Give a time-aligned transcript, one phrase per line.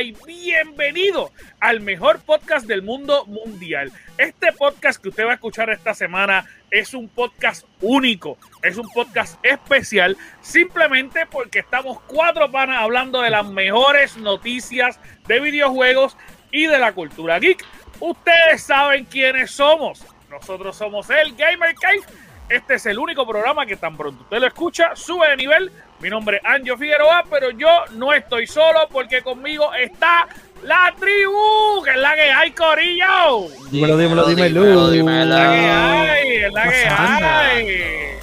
[0.00, 3.92] y bienvenido al mejor podcast del mundo mundial.
[4.16, 8.88] Este podcast que usted va a escuchar esta semana es un podcast único, es un
[8.88, 16.16] podcast especial, simplemente porque estamos cuatro panas hablando de las mejores noticias de videojuegos
[16.50, 17.62] y de la cultura geek.
[18.00, 20.04] Ustedes saben quiénes somos.
[20.30, 22.00] Nosotros somos el Gamer Cave.
[22.48, 25.70] Este es el único programa que tan pronto usted lo escucha, sube de nivel.
[26.02, 30.26] Mi nombre es Anjo Figueroa, pero yo no estoy solo porque conmigo está
[30.64, 33.48] la tribu, que es la que hay, Corillo.
[33.70, 34.92] Dímelo, dímelo, dímelo.
[34.92, 38.18] Es la que hay, es la que hay.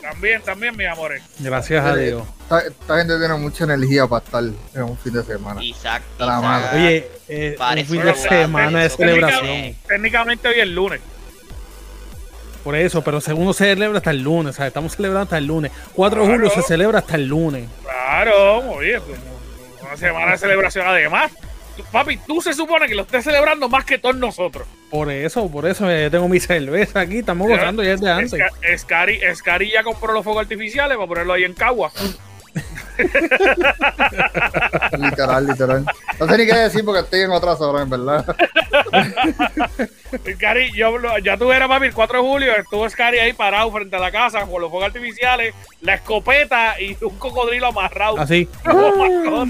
[0.00, 1.20] También, también, mis amores.
[1.40, 2.22] Gracias a Dios.
[2.42, 5.60] Esta, esta gente tiene mucha energía para estar en un fin de semana.
[6.18, 6.78] Madre.
[6.78, 9.76] Oye, eh, un fin de semana de celebración.
[9.88, 11.00] Técnicamente hoy es lunes.
[12.64, 14.68] Por eso, pero según uno celebra hasta el lunes, ¿sabes?
[14.68, 15.72] Estamos celebrando hasta el lunes.
[15.94, 17.68] 4 de julio se celebra hasta el lunes.
[17.82, 19.18] Claro, oye, pues,
[19.82, 21.32] una semana de celebración además.
[21.90, 24.66] Papi, tú se supone que lo estés celebrando más que todos nosotros.
[24.90, 27.18] Por eso, por eso eh, tengo mi cerveza aquí.
[27.20, 28.32] Estamos gozando ya desde antes.
[28.34, 31.90] Esca- Scary, Scary ya compró los fuegos artificiales para ponerlo ahí en Cagua.
[34.98, 35.84] Literal, literal.
[36.18, 38.24] No sé ni qué decir porque estoy en otras horas, en verdad.
[40.36, 43.96] Scary, yo ya tú eras, papi, el 4 de julio, estuvo Scary ahí parado frente
[43.96, 48.18] a la casa con los fuegos artificiales, la escopeta y un cocodrilo amarrado.
[48.18, 48.48] Así.
[48.64, 49.46] como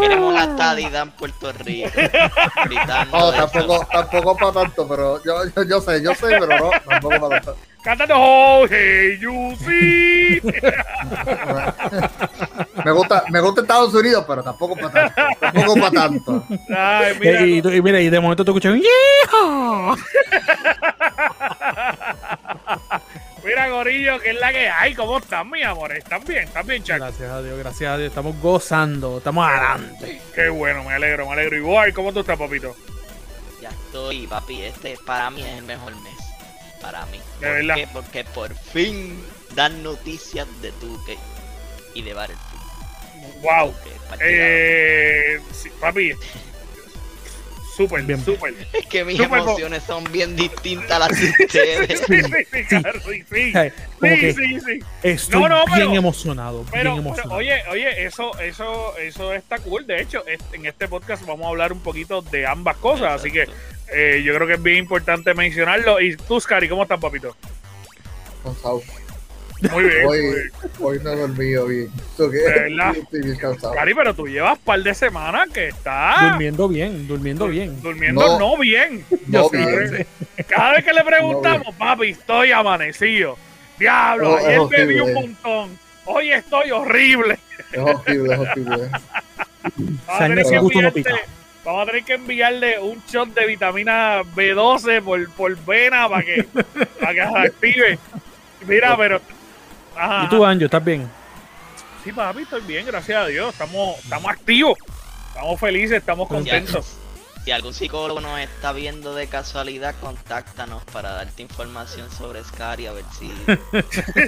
[0.00, 1.88] Tenemos la estadidad en Puerto Rico.
[3.12, 7.28] No, tampoco, tampoco para tanto, pero yo, yo, yo sé, yo sé, pero no, tampoco
[7.28, 7.56] para tanto.
[7.82, 10.40] Cantando Oh, hey, you see.
[12.84, 15.38] Me gusta, me gusta Estados Unidos, pero tampoco para tanto.
[15.40, 16.44] Tampoco para tanto.
[16.76, 19.96] Ay, mira, Eh, y, mira, y de momento tú escuchas un ¡Yeehaw!
[23.48, 24.94] mira, Gorillo, que es la que hay.
[24.94, 25.98] ¿Cómo están, mis amores?
[25.98, 26.44] ¿Están bien?
[26.44, 26.96] ¿Están bien, Chuck?
[26.96, 28.08] Gracias a Dios, gracias a Dios.
[28.08, 30.20] Estamos gozando, estamos adelante.
[30.34, 31.56] Qué bueno, me alegro, me alegro.
[31.56, 32.76] Igual, ¿cómo tú estás, papito?
[33.60, 34.62] Ya estoy, papi.
[34.62, 36.14] Este para mí es el mejor mes.
[36.80, 37.18] Para mí.
[37.40, 37.74] De ¿Por verdad.
[37.74, 37.88] qué?
[37.92, 39.20] Porque por fin
[39.54, 41.16] dan noticias de 2K
[41.94, 42.62] y de Battlefield.
[43.42, 43.72] Wow.
[43.72, 46.12] 2K, para Eh, sí, papi.
[47.78, 48.22] Súper, Bien.
[48.22, 48.54] súper.
[48.74, 52.00] Es que mis Súper bo- emociones son bien distintas a las de ustedes.
[52.06, 53.52] Sí, sí, sí, claro, sí, sí.
[53.52, 54.78] Como Sí, que sí, sí.
[55.04, 57.34] estoy No, no, bien pero- emocionado, Pero, bien pero, emocionado.
[57.36, 59.86] oye, oye, eso, eso, eso está cool.
[59.86, 63.46] De hecho, en este podcast vamos a hablar un poquito de ambas cosas, así que
[63.94, 66.00] eh, yo creo que es bien importante mencionarlo.
[66.00, 67.34] Y tú, Scary, ¿cómo estás, papito?
[68.42, 68.82] Cansado.
[69.72, 70.04] Muy bien.
[70.04, 70.50] muy Hoy, bien.
[70.80, 71.90] hoy no he dormido bien.
[72.10, 72.30] Estoy
[73.22, 73.72] bien cansado.
[73.72, 77.82] Scary, pero tú llevas un par de semanas que estás Durmiendo bien, durmiendo bien.
[77.82, 78.56] durmiendo no, No.
[78.58, 79.04] bien.
[79.26, 79.48] No.
[80.46, 83.36] Cada vez que le preguntamos, papi, estoy amanecido.
[83.78, 85.78] Diablo, No, ayer bebí un montón.
[86.04, 87.38] Hoy estoy horrible.
[87.72, 88.88] Es horrible, es horrible.
[91.64, 96.44] Vamos a tener que enviarle un shot de vitamina B12 por, por vena para que,
[97.00, 97.98] para que se active.
[98.66, 99.20] Mira, pero.
[99.98, 101.10] Ajá, ¿Y tú, Anjo, estás bien?
[102.04, 103.52] Sí, papi, estoy bien, gracias a Dios.
[103.52, 104.78] Estamos, estamos activos.
[105.28, 106.86] Estamos felices, estamos contentos.
[107.44, 112.92] si algún psicólogo nos está viendo de casualidad, contáctanos para darte información sobre Scary a
[112.92, 113.32] ver si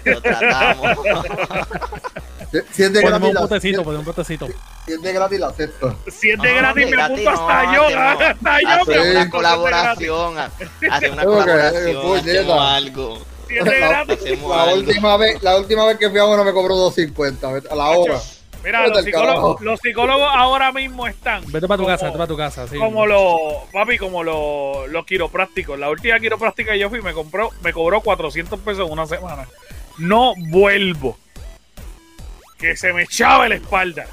[0.10, 0.97] lo tratamos.
[2.72, 4.48] Si- es de Ponemos gratis, un potecito, un potecito.
[4.87, 5.97] si es de gratis, la acepto.
[6.10, 7.87] Si es de gratis, me apunto hasta yo.
[7.87, 10.50] Hasta yo Hacer una colaboración, ha-
[10.91, 13.19] hacer una colaboración, algo.
[13.50, 17.88] La- última, vez, la última vez que fui a uno me cobró 2.50 a la
[17.91, 18.21] hora.
[18.62, 21.43] Mira, los psicólogos, los psicólogos ahora mismo están.
[21.47, 22.69] Vete para tu como- casa, vete para tu casa.
[22.69, 22.77] Sí.
[22.77, 23.41] Como los,
[23.72, 25.79] papi, como los, los quiroprácticos.
[25.79, 29.47] La última quiropráctica que yo fui me compró, me cobró 400 pesos en una semana.
[29.99, 31.17] No vuelvo.
[32.58, 34.06] Que se me echaba la espalda.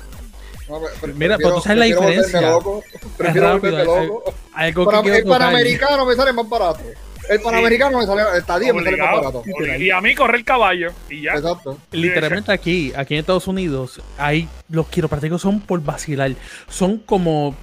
[0.69, 0.81] No,
[1.15, 2.41] Mira, pero tú sabes la diferencia.
[2.41, 2.83] loco.
[3.17, 4.33] Prefiero rápido, volverme eh, loco.
[4.53, 6.79] Algo que Para- quiero el panamericano me sale más barato.
[7.29, 9.43] El panamericano me sale, el estadía me sale más barato.
[9.79, 10.91] Y a mí correr caballo.
[11.09, 11.33] Y ya.
[11.33, 11.77] Exacto.
[11.91, 16.31] Literalmente aquí, aquí en Estados Unidos, hay los quiroprácticos son por vacilar.
[16.67, 17.55] Son como,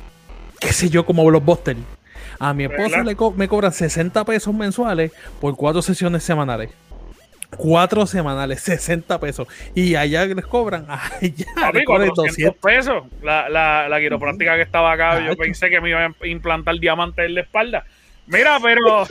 [0.61, 1.76] qué sé yo, como los Buster.
[2.38, 3.05] A mi esposa ¿Verdad?
[3.05, 6.70] le co- me cobran 60 pesos mensuales por cuatro sesiones semanales.
[7.56, 9.46] Cuatro semanales, 60 pesos.
[9.76, 12.56] Y allá les cobran, allá Papi, les cobran 400 200.
[12.56, 13.05] pesos.
[13.22, 17.25] La, la, la quiropráctica que estaba acá, yo pensé que me iban a implantar diamantes
[17.26, 17.84] en la espalda.
[18.26, 19.06] Mira, pero.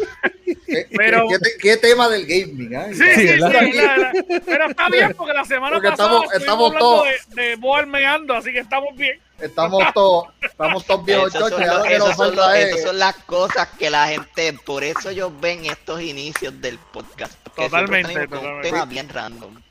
[0.65, 2.73] ¿Qué, Pero- qué, te- qué tema del gaming?
[2.73, 2.87] ¿eh?
[2.93, 4.11] Sí, sí, sí, la-
[4.45, 7.87] pero está bien porque la semana Porque pasada estamos- estamos hablando todos- de, de Boal
[7.87, 9.19] meando, así que estamos bien.
[9.39, 12.81] Estamos todos, estamos todos viejos chochos esas son es...
[12.83, 17.33] son las cosas que la gente, por eso ellos ven estos inicios del podcast.
[17.55, 18.69] Totalmente, con un totalmente.
[18.69, 19.61] tema bien random.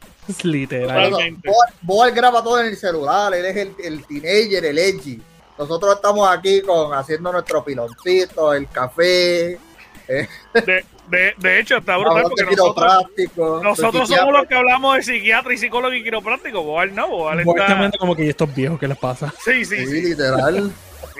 [0.43, 0.87] Literal.
[0.88, 1.11] Total.
[1.11, 1.49] Totalmente.
[1.49, 5.23] Boal- Boal graba todo en el celular, él es el, el teenager, el edgy.
[5.58, 9.58] Nosotros estamos aquí con haciendo nuestro piloncito, el café,
[10.06, 15.02] De, de, de hecho, está brutal hablando porque nosotros, nosotros somos los que hablamos de
[15.02, 16.62] psiquiatra y psicólogo y quiropráctico.
[16.62, 17.90] Boal no, Boal está...
[17.99, 19.32] como que ¿y estos viejos, ¿qué les pasa?
[19.44, 20.72] Sí, sí, Sí, sí, literal.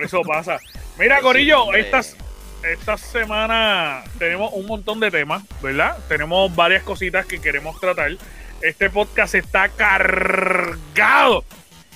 [0.02, 0.58] eso pasa.
[0.99, 2.17] Mira, Corillo, estas,
[2.62, 5.96] esta semana tenemos un montón de temas, ¿verdad?
[6.08, 8.12] Tenemos varias cositas que queremos tratar.
[8.61, 11.44] Este podcast está cargado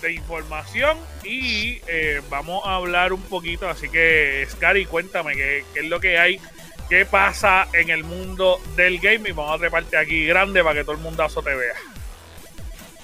[0.01, 3.69] de información y eh, vamos a hablar un poquito.
[3.69, 6.41] Así que, Scary, cuéntame qué, qué es lo que hay,
[6.89, 9.35] qué pasa en el mundo del gaming.
[9.35, 11.75] Vamos a treparte aquí grande para que todo el mundazo te vea.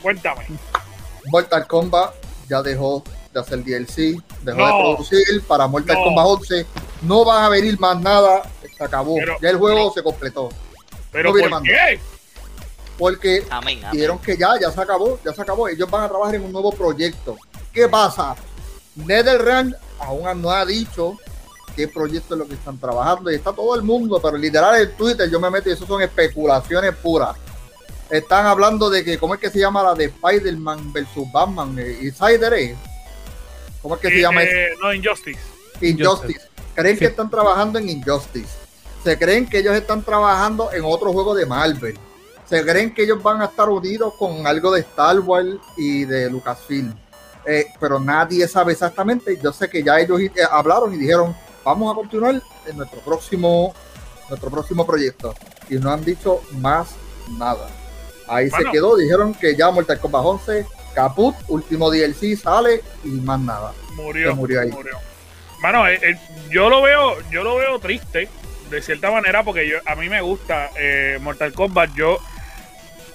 [0.00, 0.44] Cuéntame.
[1.26, 2.14] Mortal Kombat
[2.48, 4.66] ya dejó de hacer DLC, dejó No.
[4.66, 6.04] de producir para Mortal No.
[6.04, 6.66] Kombat 11.
[7.02, 8.42] No van a venir más nada,
[8.76, 9.16] se acabó.
[9.16, 10.50] Pero- ya el juego se completó.
[11.10, 12.00] Pero No viene ¿por más qué?
[12.98, 13.90] Porque Amén, amén.
[13.92, 15.68] dijeron que ya, ya se acabó, ya se acabó.
[15.68, 17.36] Ellos van a trabajar en un nuevo proyecto.
[17.72, 18.36] ¿Qué pasa?
[18.96, 21.16] NetherRealm aún no ha dicho
[21.74, 24.94] qué proyecto es lo que están trabajando y está todo el mundo, pero literal en
[24.96, 27.36] Twitter yo me meto y eso son especulaciones puras.
[28.10, 31.74] Están hablando de que, ¿cómo es que se llama la de Spider-Man versus Batman?
[31.78, 32.76] Eh, Insider, ¿eh?
[33.80, 34.42] ¿Cómo es que se Eh, llama?
[34.42, 35.40] eh, no, Injustice.
[35.80, 36.40] Injustice.
[36.74, 37.00] Creen Sí.
[37.00, 38.50] que están trabajando en Injustice.
[39.02, 41.98] Se creen que ellos están trabajando en otro juego de Marvel.
[42.52, 46.28] Se creen que ellos van a estar unidos con algo de Star Wars y de
[46.28, 46.92] Lucasfilm.
[47.46, 49.38] Eh, pero nadie sabe exactamente.
[49.42, 51.34] Yo sé que ya ellos eh, hablaron y dijeron,
[51.64, 53.74] vamos a continuar en nuestro próximo,
[54.28, 55.34] nuestro próximo proyecto.
[55.70, 56.88] Y no han dicho más
[57.38, 57.70] nada.
[58.28, 58.66] Ahí Bueno.
[58.66, 58.96] se quedó.
[58.98, 63.72] Dijeron que ya Mortal Kombat 11, Caput, último DLC sale y más nada.
[63.94, 64.28] Murió.
[64.28, 64.70] Se murió ahí.
[65.62, 66.18] Mano, eh, eh,
[66.50, 68.28] yo lo veo, yo lo veo triste,
[68.68, 71.94] de cierta manera, porque yo, a mí me gusta eh, Mortal Kombat.
[71.94, 72.18] Yo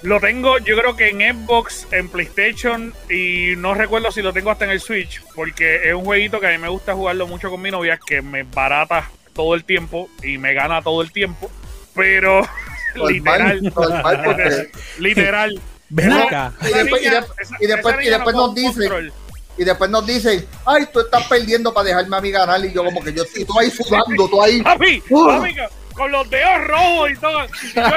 [0.04, 4.52] lo tengo, yo creo que en Xbox, en PlayStation, y no recuerdo si lo tengo
[4.52, 7.50] hasta en el Switch, porque es un jueguito que a mí me gusta jugarlo mucho
[7.50, 11.50] con mi novia, que me barata todo el tiempo y me gana todo el tiempo.
[11.96, 12.42] Pero
[12.96, 15.62] literal, Normal, normal, porque- literal.
[15.90, 16.52] Ven acá.
[16.62, 18.74] Y después- y niña- de- esa- y después- esa y niña después no nos dicen-
[18.90, 19.14] control.
[19.58, 22.64] y después nos dicen, ay, tú estás perdiendo para dejarme a mí ganar.
[22.64, 24.62] Y yo como que yo sí, tú ahí sudando, tú ahí.
[24.62, 25.28] Papi, Uh.
[25.28, 27.46] papi, con- con los dedos rojos y todo.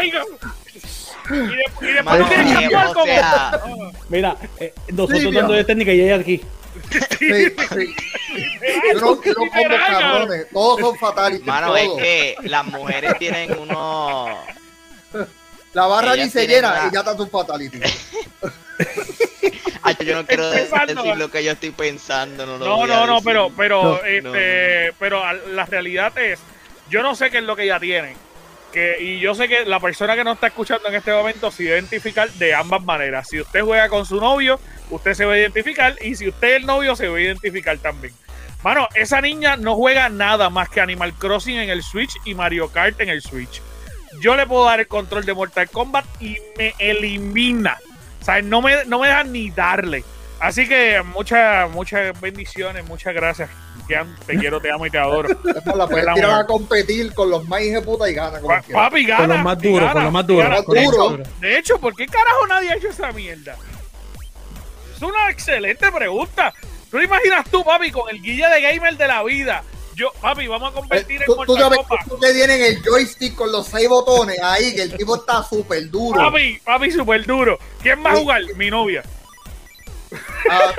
[0.03, 0.23] Y, yo,
[1.31, 3.07] y, de- y Mano, actuar o como.
[3.07, 3.61] sea,
[4.09, 6.41] Mira, eh, nosotros Sí, dando de técnica y ella aquí.
[7.19, 7.45] Sí,
[7.75, 7.95] sí.
[8.95, 11.47] No, no como Literal, cabrones, todos son fatalities.
[11.47, 14.31] Mano, es que las mujeres tienen unos.
[15.73, 17.81] La barra ellas ni se llena y ya está un fatality.
[19.83, 22.47] Ay, yo no quiero de- decir lo que yo estoy pensando.
[22.47, 26.39] No, lo No, no, no, pero, pero, No, este, pero a- la realidad es,
[26.89, 28.15] yo no sé qué es lo que ella tiene.
[28.75, 31.71] Y yo sé que la persona que nos está escuchando en este momento se va
[31.71, 33.29] a identificar de ambas maneras.
[33.29, 35.97] Si usted juega con su novio, usted se va a identificar.
[36.01, 38.15] Y si usted es el novio, se va a identificar también.
[38.63, 42.71] Mano, esa niña no juega nada más que Animal Crossing en el Switch y Mario
[42.71, 43.63] Kart en el Switch.
[44.21, 47.79] Yo le puedo dar el control de Mortal Kombat y me elimina.
[48.27, 50.05] O no me, no me deja ni darle.
[50.41, 53.51] Así que muchas, muchas bendiciones, muchas gracias.
[54.27, 55.29] Te quiero, te amo y te adoro.
[55.77, 58.49] La puedes La tirar a competir con los más hijos de puta y gana como
[58.49, 58.81] Pa- quiera.
[58.83, 59.19] Papi, gana.
[59.27, 60.45] Con los más duros, con los más duros.
[60.49, 60.63] gana.
[60.63, 61.29] con los más De hecho- duros.
[61.41, 63.57] De hecho, ¿por qué carajo nadie ha hecho esa mierda?
[64.97, 66.53] Es una excelente pregunta.
[66.91, 69.63] ¿Tú te imaginas tú, papi, con el guille de gamer de la vida?
[69.95, 71.79] Yo, papi, vamos a Eh, competir en Tú, tú sabes
[72.11, 76.19] ustedes tienen el joystick con los seis botones ahí, que el tipo está súper duro.
[76.21, 77.59] Papi, papi, súper duro.
[77.83, 78.41] ¿Quién va a jugar?
[78.57, 79.03] Mi novia.
[80.51, 80.73] Ah.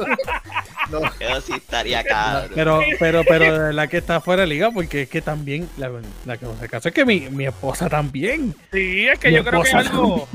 [0.90, 2.50] no, Eso sí estaría cabrón.
[2.54, 5.90] Pero, pero, pero de verdad que está fuera de liga porque es que también, la,
[6.24, 8.54] la que el caso es que mi, mi esposa también.
[8.72, 10.26] Sí, es que Mi yo creo que algo.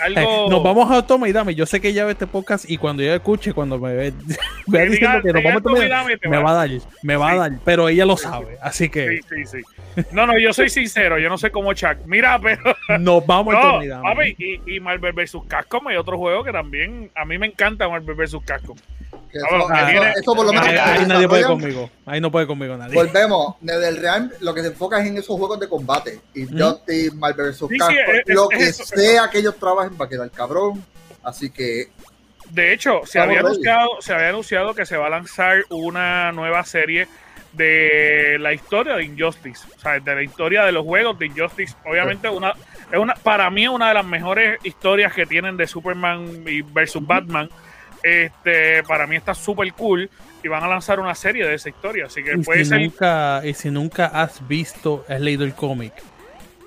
[0.00, 1.54] algo Eh, nos vamos a toma y dame.
[1.54, 4.12] Yo sé que ella ve este podcast y cuando ella escuche, cuando me ve,
[4.66, 6.70] vea Que diciendo que nos vamos a toma y tomar, me va- a dar,
[7.02, 7.34] me va Sí.
[7.34, 8.58] a dar, pero ella lo sabe.
[8.60, 10.04] Así que Sí, sí, sí.
[10.12, 11.96] No, no, yo soy sincero, yo no sé cómo Chuck.
[12.06, 12.62] Mira, pero.
[12.98, 14.02] nos vamos a No, tomar y dame.
[14.02, 14.36] papi,
[14.66, 15.36] y, y Marvel vs.
[15.48, 17.10] Capcom hay otro juego que también.
[17.14, 18.36] A mí me encanta Marvel vs.
[18.44, 18.76] Capcom.
[19.32, 21.90] eso, por lo menos Ahí, nadie puede conmigo.
[22.06, 22.94] Ahí no puede conmigo nadie.
[22.94, 26.20] Volvemos, NetherRealm lo que se enfoca es en esos juegos de combate.
[26.34, 27.58] Y Justice, Marvel vs.
[27.68, 30.84] Sí, Capcom, es- lo es que eso, sea que ellos trabajen va a quedar cabrón.
[31.22, 31.88] Así que
[32.50, 33.46] De hecho, se había, ready.
[33.48, 37.08] anunciado, se había anunciado que se va a lanzar una nueva serie
[37.52, 39.66] de la historia de Injustice.
[39.76, 41.74] O sea, de la historia de los juegos de Injustice.
[41.84, 42.52] Obviamente, una,
[42.92, 47.04] es una, para mí es una de las mejores historias que tienen de Superman versus
[47.06, 47.48] Batman.
[48.02, 50.08] Este, para mí está súper cool.
[50.44, 52.06] Y van a lanzar una serie de esa historia.
[52.06, 52.80] Así que Y puede si, ser.
[52.80, 55.92] nunca, y si nunca has visto, has leído el cómic,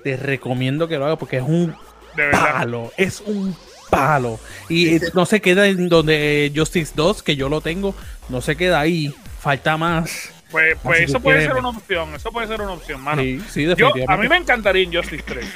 [0.04, 1.74] te recomiendo que lo hagas porque es un
[2.14, 2.52] De verdad.
[2.52, 2.92] palo.
[2.98, 3.56] Es un
[3.88, 4.38] palo.
[4.68, 7.94] Y no se queda en donde eh, Justice 2, que yo lo tengo,
[8.28, 9.14] no se queda ahí.
[9.40, 10.30] Falta más.
[10.50, 13.22] Pues, pues eso puede ser una opción, eso puede ser una opción, mano.
[13.22, 14.12] Sí, sí, Yo, definitivamente.
[14.12, 15.46] a mí me encantaría Injustice 3.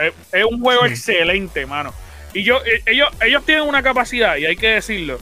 [0.00, 1.92] Eh, es un juego excelente, mano.
[2.32, 5.18] Y yo, eh, ellos, ellos tienen una capacidad, y hay que decirlo,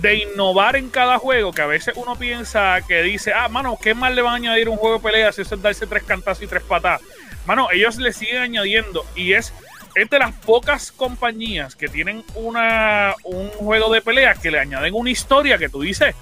[0.00, 3.94] de innovar en cada juego, que a veces uno piensa que dice, ah, mano, ¿qué
[3.94, 6.42] más le van a añadir un juego de pelea si eso es darse tres cantazos
[6.42, 7.00] y tres patadas?
[7.46, 9.52] Mano, ellos le siguen añadiendo, y es,
[9.94, 14.94] es de las pocas compañías que tienen una, un juego de pelea que le añaden
[14.94, 16.14] una historia que tú dices,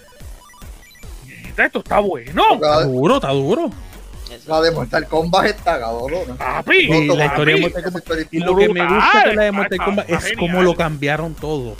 [1.64, 2.54] esto está bueno.
[2.54, 3.70] Está duro, está duro.
[4.46, 6.36] La de Mortal Kombat está cabrón.
[6.36, 7.60] Papi, Sí, la historia de.
[7.60, 8.04] Mortal Kombat.
[8.30, 11.76] Y lo que me gusta de la de Mortal Kombat es cómo lo cambiaron todo.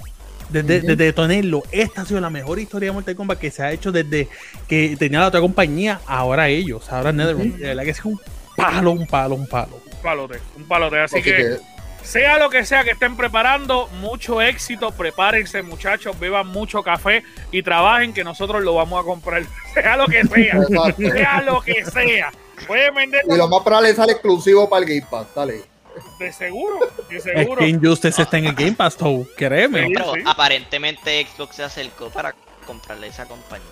[0.51, 3.73] Desde, desde tenerlo, esta ha sido la mejor historia de Mortal Kombat que se ha
[3.73, 4.29] hecho desde
[4.67, 7.59] que tenía la otra compañía, ahora ellos, ahora NetherRealm.
[7.59, 8.19] De verdad que es un
[8.57, 9.81] palo, un palo, un palo.
[9.85, 11.01] Un palote, un palote.
[11.01, 11.59] Así, Así que, que,
[12.03, 14.93] sea lo que sea que estén preparando, mucho éxito.
[14.93, 19.43] Prepárense, muchachos, beban mucho café y trabajen, que nosotros lo vamos a comprar.
[19.75, 21.11] Sea lo que sea, exacto.
[21.13, 22.33] sea lo que sea.
[22.67, 25.27] Pueden vender Y lo más probable sale exclusivo para el Game Pass.
[25.35, 25.63] Dale.
[26.19, 26.79] de seguro,
[27.09, 27.59] de Es seguro.
[27.61, 29.87] que Injustice está en el Game Pass, Tow, créeme.
[29.87, 30.21] Sí, Pero sí.
[30.27, 32.35] aparentemente Xbox se acercó para
[32.67, 33.67] comprarle esa compañía.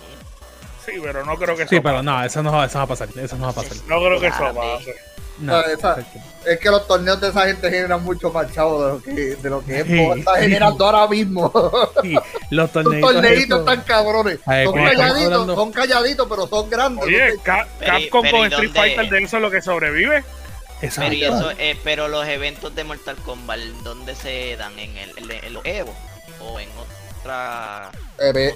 [0.87, 2.87] Sí, pero no creo que eso Sí, pero no, eso no, eso no va a
[2.87, 3.77] pasar, eso no va a pasar.
[3.87, 4.95] No creo que eso pase.
[5.39, 5.97] No, esa-.
[6.45, 9.49] Es que los torneos de esa gente generan mucho más chavo de lo que, de
[9.49, 9.97] lo que Sí.
[9.97, 11.51] Xbox está generando ahora mismo.
[12.01, 12.15] Sí,
[12.49, 13.65] los torneitos.
[13.65, 14.39] tan cabrones.
[14.47, 17.05] Ver, Son calladitos, son calladitos, pero son grandes.
[17.05, 18.79] Oye, Capcom pero con ¿y Street dónde?
[18.79, 20.23] Fighter de eso es lo que sobrevive.
[20.81, 21.09] Exacto.
[21.09, 24.77] Pero, y eso, eh, pero los eventos de Mortal Kombat, ¿dónde se dan?
[24.79, 25.93] ¿En, el, en, los Evo?
[26.39, 26.69] ¿O en
[27.27, 27.91] otra...?
[28.19, 28.53] Eve-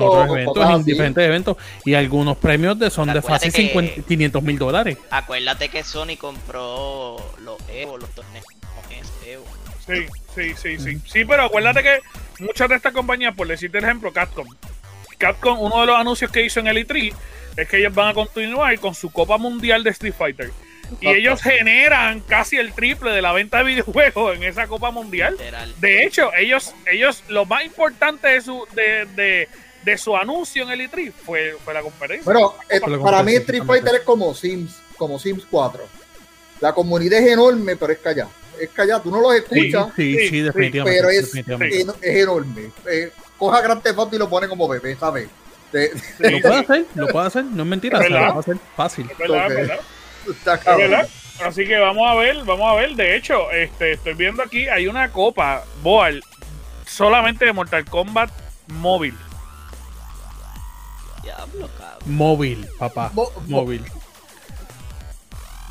[0.00, 1.56] otros eventos, en diferentes eventos.
[1.84, 4.98] Y algunos premios de son de fácil que- 50, 500 mil dólares.
[5.10, 8.44] Acuérdate que Sony compró los Evo, los torneos
[9.26, 9.44] Evo.
[9.86, 11.00] Sí, sí, sí, sí.
[11.06, 11.98] Sí, pero acuérdate que
[12.40, 14.46] muchas de estas compañías, por decirte el ejemplo, Capcom.
[15.18, 17.12] Capcom, uno de los anuncios que hizo en el E3
[17.56, 20.50] es que ellos van a continuar con su Copa Mundial de Street Fighter.
[21.00, 25.32] Y ellos generan casi el triple de la venta de videojuegos en esa Copa Mundial.
[25.38, 25.74] Literal.
[25.80, 29.48] De hecho, ellos, ellos lo más importante de su, de, de,
[29.84, 32.24] de su anuncio en el E3 fue, fue la conferencia.
[32.32, 33.62] Bueno, eh, la para mí competencia, Street.
[33.66, 35.82] Fighter es como Sims, como Sims 4.
[36.60, 38.30] La comunidad es enorme, pero es callada.
[38.60, 40.96] Es callada, tú no los escuchas, sí, sí, sí, definitivamente.
[41.00, 41.80] pero es, definitivamente.
[41.80, 42.70] en- es enorme.
[42.88, 45.28] Eh, coja Gran Theft Auto y lo pone como bebé, ¿sabes?
[45.72, 45.90] De-
[46.30, 49.08] Lo puede hacer, lo puede hacer, no es mentira, ¿Es se lo puede hacer fácil.
[49.10, 49.56] Es verdad, es ok.
[49.58, 49.80] verdad.
[50.30, 51.08] Está verdad.
[51.44, 52.94] Así que vamos a ver, vamos a ver.
[52.94, 56.22] De hecho, este, estoy viendo aquí, hay una copa Boal
[56.86, 58.30] solamente de Mortal Kombat
[58.68, 59.14] móvil.
[61.22, 61.98] Diablo, cabrón.
[62.06, 63.10] Móvil, papá.
[63.48, 63.84] Móvil.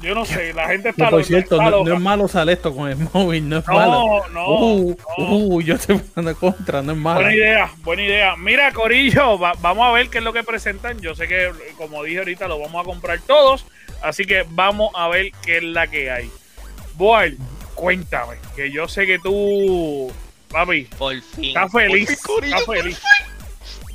[0.01, 2.75] Yo no sé, la gente está por cierto, está no, no es malo sale esto
[2.75, 3.91] con el móvil, no es malo.
[3.91, 5.25] No, no, Uh, no.
[5.36, 7.22] uh, yo estoy jugando contra, no es malo.
[7.22, 8.36] Buena idea, buena idea.
[8.36, 11.00] Mira, Corillo, va- vamos a ver qué es lo que presentan.
[11.00, 13.65] Yo sé que, como dije ahorita, lo vamos a comprar todos.
[14.03, 16.29] Así que vamos a ver qué es la que hay.
[16.95, 17.38] Boal,
[17.74, 20.12] cuéntame, que yo sé que tú,
[20.50, 21.45] papi, Por fin.
[21.45, 22.05] estás feliz.
[22.07, 23.01] Por fin, Corillo, Estás por feliz.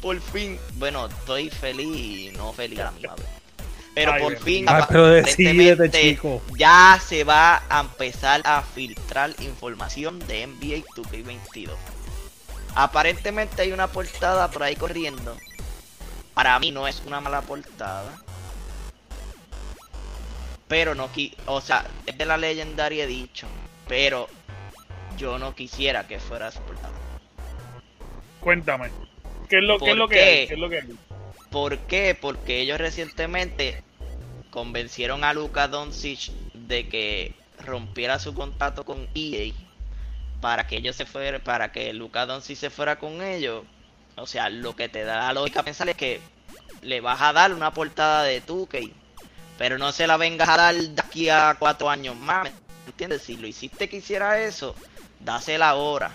[0.00, 3.26] Por fin, bueno, estoy feliz y no feliz a la misma vez.
[3.94, 6.42] Pero Ay, por fin, Ay, pero decídete, aparentemente, chico.
[6.56, 11.70] ya se va a empezar a filtrar información de NBA 2K22.
[12.74, 15.36] Aparentemente hay una portada por ahí corriendo.
[16.32, 18.16] Para mí no es una mala portada.
[20.68, 23.50] Pero no qui o sea, es de la Legendary Edition,
[23.86, 24.28] pero
[25.16, 26.92] yo no quisiera que fuera su portada.
[28.40, 28.90] Cuéntame.
[29.48, 30.22] ¿Qué es lo, qué es ¿Por lo que qué?
[30.22, 30.46] hay?
[30.46, 30.98] ¿Qué es lo que hay?
[31.50, 32.16] ¿Por qué?
[32.20, 33.82] Porque ellos recientemente
[34.50, 37.34] convencieron a Luka Doncic de que
[37.64, 39.52] rompiera su contrato con EA
[40.40, 43.64] para que ellos se fuera, para que Luka Doncic se fuera con ellos.
[44.16, 46.20] O sea, lo que te da la lógica pensar es que
[46.82, 48.92] le vas a dar una portada de 2K,
[49.58, 52.44] pero no se la vengas a dar de aquí a cuatro años más.
[52.44, 52.52] ¿me
[52.86, 53.22] ¿Entiendes?
[53.22, 54.74] Si lo hiciste que hiciera eso,
[55.20, 56.12] dásela ahora.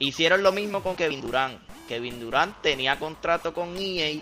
[0.00, 1.60] Hicieron lo mismo con Kevin Durant.
[1.88, 4.20] Kevin Durant tenía contrato con EA,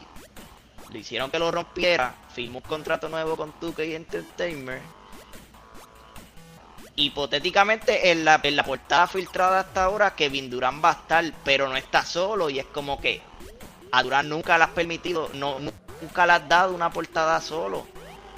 [0.90, 4.82] le hicieron que lo rompiera, firmó un contrato nuevo con 2K Entertainment.
[6.94, 11.68] Hipotéticamente en la, en la portada filtrada hasta ahora Kevin Durant va a estar, pero
[11.68, 13.20] no está solo y es como que
[13.90, 17.86] a Durant nunca le has permitido, no, nunca le has dado una portada solo.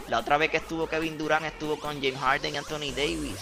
[0.08, 3.38] La otra vez que estuvo Kevin Durant estuvo con James Harden y Anthony Davis.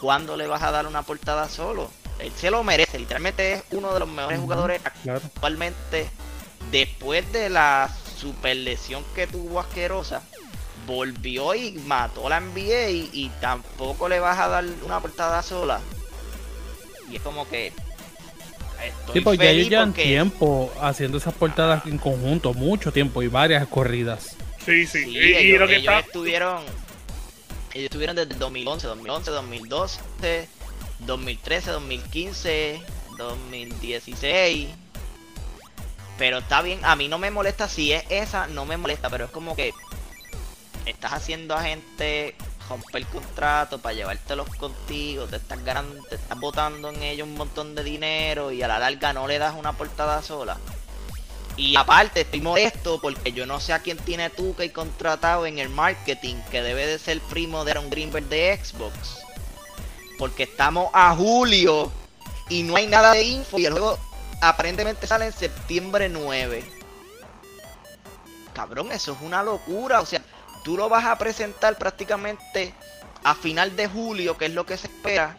[0.00, 1.90] ¿Cuándo le vas a dar una portada solo?
[2.18, 5.20] Él se lo merece, literalmente es uno de los mejores jugadores Claro.
[5.24, 6.08] actualmente.
[6.70, 10.22] Después de la super lesión que tuvo asquerosa,
[10.86, 15.80] volvió y mató la NBA y, y tampoco le vas a dar una portada sola.
[17.10, 17.72] Y es como que
[18.84, 22.92] Estoy Sí, porque ya ellos feliz llevan porque- tiempo haciendo esas portadas en conjunto, mucho
[22.92, 24.36] tiempo y varias corridas.
[24.64, 25.04] Sí, sí.
[25.04, 26.06] Sí, y, y ellos, lo que ellos está.
[26.06, 26.62] estuvieron
[27.74, 30.48] ellos estuvieron desde el 2011, 2011, 2012,
[31.00, 32.82] 2013, 2015,
[33.18, 34.68] 2016.
[36.16, 39.24] Pero está bien, a mí no me molesta si es esa, no me molesta, pero
[39.24, 39.74] es como que
[40.86, 42.36] estás haciendo a gente
[42.68, 47.74] romper contrato para llevártelos contigo, te estás ganando, te estás botando en ellos un montón
[47.74, 50.58] de dinero y a la larga no le das una portada sola.
[51.56, 55.58] Y aparte estoy molesto porque yo no sé a quién tiene Tuca y contratado en
[55.58, 59.20] el marketing, que debe de ser primo de Aaron Greenberg de Xbox.
[60.18, 61.92] Porque estamos a julio
[62.48, 63.98] y no hay nada de info y el juego
[64.40, 66.64] aparentemente sale en septiembre 9.
[68.52, 70.00] Cabrón, eso es una locura.
[70.00, 70.22] O sea,
[70.64, 72.74] tú lo vas a presentar prácticamente
[73.22, 75.38] a final de julio, que es lo que se espera.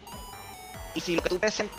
[0.94, 1.76] Y si lo que tú presentas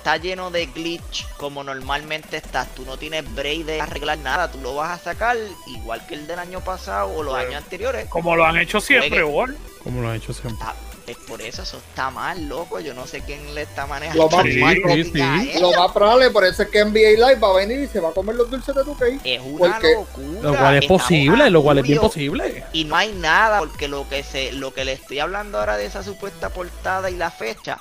[0.00, 4.58] está, lleno de glitch como normalmente estás, tú no tienes break de arreglar nada, tú
[4.60, 8.06] lo vas a sacar igual que el del año pasado o los años anteriores.
[8.08, 9.22] Como lo han hecho siempre.
[9.22, 9.56] Wall.
[9.84, 10.54] Como lo han hecho siempre.
[10.54, 10.74] Está-
[11.06, 12.78] es por eso eso está mal, loco.
[12.78, 15.20] Yo no sé quién le está Lo manejando más- el Sí,
[15.54, 15.60] él.
[15.60, 18.10] Lo más probable, por eso es que NBA Live va a venir y se va
[18.10, 19.20] a comer los dulces de tu cake.
[19.24, 20.40] Es una Porque- locura.
[20.42, 22.64] Lo cual es Estamos posible, lo cual es bien posible.
[22.72, 25.86] Y no hay nada, porque lo que se, lo que le estoy hablando ahora de
[25.86, 27.78] esa supuesta portada y la fecha,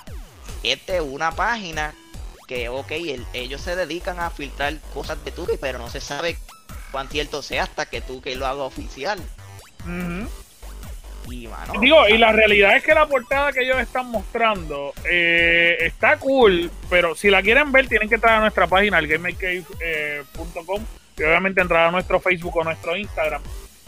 [0.63, 1.93] es de una página
[2.49, 6.35] que, ok, el- ellos se dedican a filtrar cosas de Tuque, pero no se sabe
[6.91, 9.19] cuán cierto sea hasta que Tuque lo haga oficial.
[11.31, 15.77] Y, mano, Digo, y la realidad es que la portada que ellos están mostrando eh,
[15.81, 20.83] está cool, pero si la quieren ver tienen que entrar a nuestra página, el gamercave.com,
[21.17, 23.43] y obviamente entrar a nuestro Facebook o nuestro Instagram.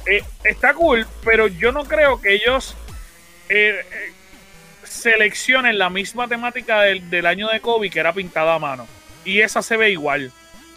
[0.06, 2.76] Eh, está cool, pero yo no creo que ellos
[3.50, 3.84] eh,
[4.96, 8.88] eh, seleccionen la misma temática del, del año de Kobe que era pintada a mano.
[9.26, 10.32] Y esa se ve igual.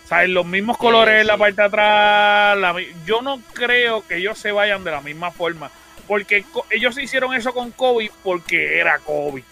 [0.05, 2.59] O sea, en los mismos colores en la parte de atrás.
[2.59, 2.75] la
[3.07, 5.71] yo no creo que ellos se vayan de la misma forma.
[6.07, 9.43] Porque ellos hicieron eso con Kobe porque era Kobe.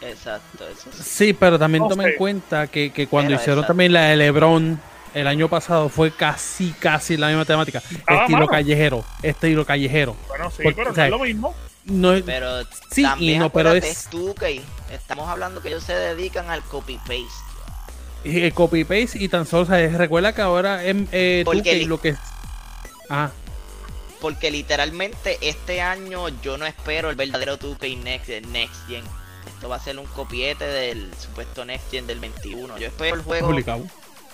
[0.00, 1.02] Exacto, eso sí.
[1.02, 3.72] Sí, pero también No toma en cuenta que, que cuando Era hicieron exacto.
[3.72, 4.80] también la de LeBron
[5.14, 7.80] el año pasado fue casi, casi la misma temática.
[8.06, 8.48] Ah, estilo mano.
[8.48, 10.16] callejero, estilo callejero.
[10.26, 11.54] Bueno, sí, Porque, pero o sea, no es lo mismo.
[11.84, 14.62] No es- Pero Sí y no, pero es- Tuque.
[14.90, 17.22] Estamos hablando que ellos se dedican al copy-paste.
[18.24, 21.78] eh, copy paste y tan solo, o sea, recuerda que ahora em, eh, Porque 2K
[21.78, 22.18] li- lo que es.
[23.10, 23.30] Ah,
[24.20, 29.02] Porque literalmente este año yo no espero el verdadero 2K Next, Next Gen.
[29.48, 32.78] Esto va a ser un copiete del supuesto Next Gen del 21.
[32.78, 33.84] Yo espero el juego complicado.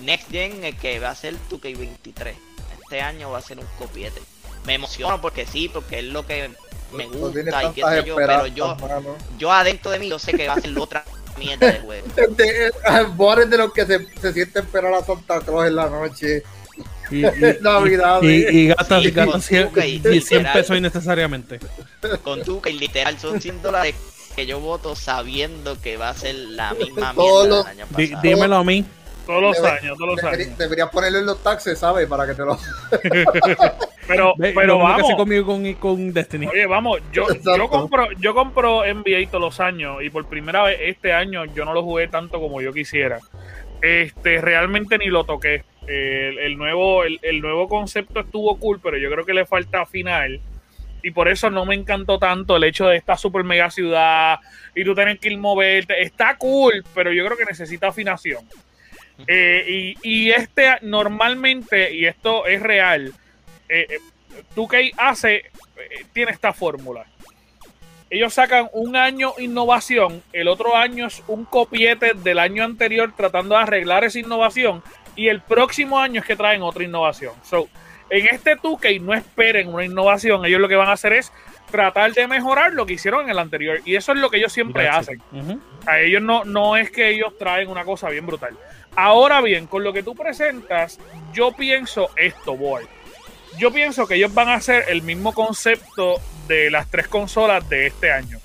[0.00, 2.37] Next Gen el que va a ser 2K 23.
[2.82, 4.20] Este año va a ser un copiete.
[4.66, 6.50] Me emociono porque sí, porque es lo que
[6.92, 9.16] me No gusta y qué sé yo, pero yo, mano.
[9.38, 11.05] yo adentro de mí yo sé que va a ser otra
[11.38, 12.07] mierda de juego.
[12.37, 12.72] De-
[13.14, 16.42] Vos eres de los que se, se sienten esperar a Santa Claus en la noche.
[17.11, 18.22] Y, y, Navidad.
[18.22, 18.27] y,
[18.59, 20.53] y gastas Sí, gastas con 100, Tuca y 100 literal.
[20.53, 21.59] pesos innecesariamente.
[22.22, 23.94] Con 2K literal son 100 dólares
[24.37, 27.87] que yo voto sabiendo que va a ser la misma Todos mierda los- del año
[27.92, 28.20] pasado.
[28.22, 28.85] dímelo a mí.
[29.27, 30.57] Todos los Debe- años, todos los años.
[30.59, 32.07] deberías ponerlo en los taxes, ¿sabes?
[32.09, 32.59] Para que te lo.
[34.08, 35.02] Pero, pero lo mismo que vamos.
[35.04, 36.46] hace conmigo con, con Destiny.
[36.46, 40.78] Oye, vamos, yo, yo compro, yo compro NBA todos los años y por primera vez
[40.80, 43.20] este año yo no lo jugué tanto como yo quisiera.
[43.82, 45.64] Este, realmente ni lo toqué.
[45.86, 49.86] El, el nuevo, el, el nuevo concepto estuvo cool, pero yo creo que le falta
[49.86, 50.40] final.
[51.02, 54.40] Y por eso no me encantó tanto el hecho de esta super mega ciudad
[54.74, 56.02] y tú tener que ir moverte.
[56.02, 58.44] Está cool, pero yo creo que necesita afinación.
[59.26, 63.12] Eh, y, y este normalmente, y esto es real,
[63.68, 63.98] eh, eh,
[64.54, 65.50] 2K hace, eh,
[66.12, 67.07] tiene esta fórmula.
[68.11, 73.54] Ellos sacan un año innovación, el otro año es un copiete del año anterior tratando
[73.54, 74.83] de arreglar esa innovación
[75.14, 77.35] y el próximo año es que traen otra innovación.
[77.42, 77.68] So,
[78.09, 81.31] en este 2K no esperen una innovación, ellos lo que van a hacer es
[81.70, 84.54] tratar de mejorar lo que hicieron en el anterior y eso es lo que ellos
[84.54, 85.20] siempre hacen.
[85.87, 88.57] A ellos no, no es que ellos traen una cosa bien brutal.
[88.96, 90.98] Ahora bien, con lo que tú presentas,
[91.33, 92.85] yo pienso esto, boy.
[93.58, 97.88] Yo pienso que ellos van a hacer el mismo concepto de las tres consolas de
[97.88, 98.38] este año.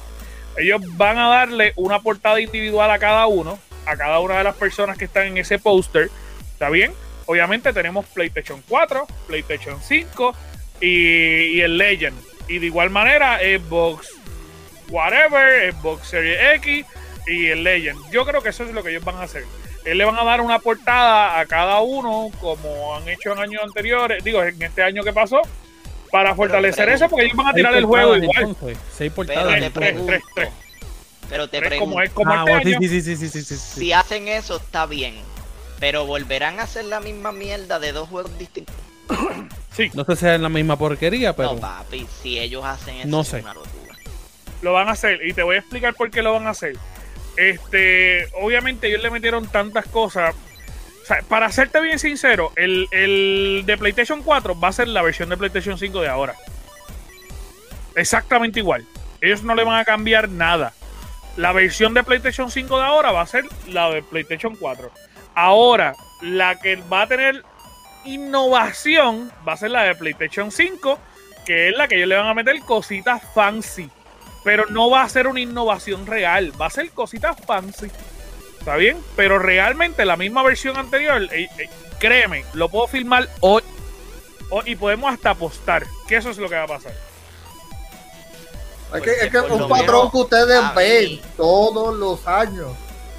[0.58, 4.56] Ellos van a darle una portada individual a cada uno, a cada una de las
[4.56, 6.10] personas que están en ese póster.
[6.54, 6.94] ¿Está bien?
[7.28, 10.36] Obviamente tenemos PlayStation 4, PlayStation 5
[10.82, 12.18] y, el Legend.
[12.48, 14.10] Y de igual manera, Xbox
[14.90, 16.86] whatever, Xbox Series X
[17.28, 18.00] y el Legend.
[18.12, 19.46] Yo creo que eso es lo que ellos van a hacer.
[19.86, 23.62] Ellos le van a dar una portada a cada uno, como han hecho en años
[23.64, 25.42] anteriores, digo, en este año que pasó,
[26.12, 28.44] para fortalecer eso, porque ellos van a tirar el juego igual.
[28.44, 29.60] entonces, seis Pero portadas.
[29.60, 30.50] te tres, tres, pregunto, tres.
[31.30, 32.80] Pero te Pero es como, pregunto, es como Ah, este bueno, sí, año.
[32.82, 33.80] sí, sí, sí, sí, sí, sí, sí.
[33.80, 35.16] si hacen eso está bien,
[35.80, 38.76] pero volverán a hacer la misma mierda de dos juegos distintos.
[39.76, 43.08] Sí, No sé si es la misma porquería, pero No, papi, si ellos hacen eso
[43.08, 43.40] No es sé.
[43.40, 43.96] una locura.
[44.62, 46.78] lo van a hacer y te voy a explicar por qué lo van a hacer.
[47.38, 50.36] Este, obviamente ellos le metieron tantas cosas.
[51.28, 55.38] Para serte bien sincero, el, el de PlayStation 4 va a ser la versión de
[55.38, 56.36] PlayStation 5 de ahora.
[57.96, 58.86] Exactamente igual.
[59.22, 60.74] Ellos no le van a cambiar nada.
[61.36, 64.92] La versión de PlayStation 5 de ahora va a ser la de PlayStation 4.
[65.36, 67.44] Ahora, la que va a tener
[68.06, 71.00] innovación va a ser la de PlayStation 5,
[71.46, 73.90] que es la que ellos le van a meter cositas fancy.
[74.44, 77.88] Pero no va a ser una innovación real, va a ser cositas fancy.
[78.60, 78.98] ¿Está bien?
[79.16, 83.62] Pero realmente la misma versión anterior, eh, eh, créeme, lo puedo filmar hoy,
[84.50, 86.92] hoy y podemos hasta apostar que eso es lo que va a pasar.
[88.94, 92.70] Es que, Porque es que un patrón menos que ustedes ven todos los años.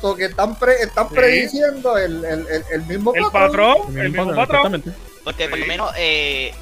[0.01, 1.15] So que están, pre- están Sí.
[1.15, 3.79] prediciendo el, el, el, el mismo El patrón.
[3.79, 4.45] patrón, el mismo patrón.
[4.75, 4.91] exactamente.
[5.25, 6.55] Porque por lo menos eh,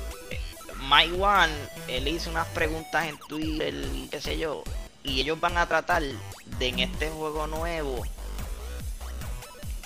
[0.88, 1.53] Mike One,
[1.96, 4.62] él hizo unas preguntas en Twitter y qué sé yo,
[5.05, 6.02] y ellos van a tratar
[6.59, 8.02] de en este juego nuevo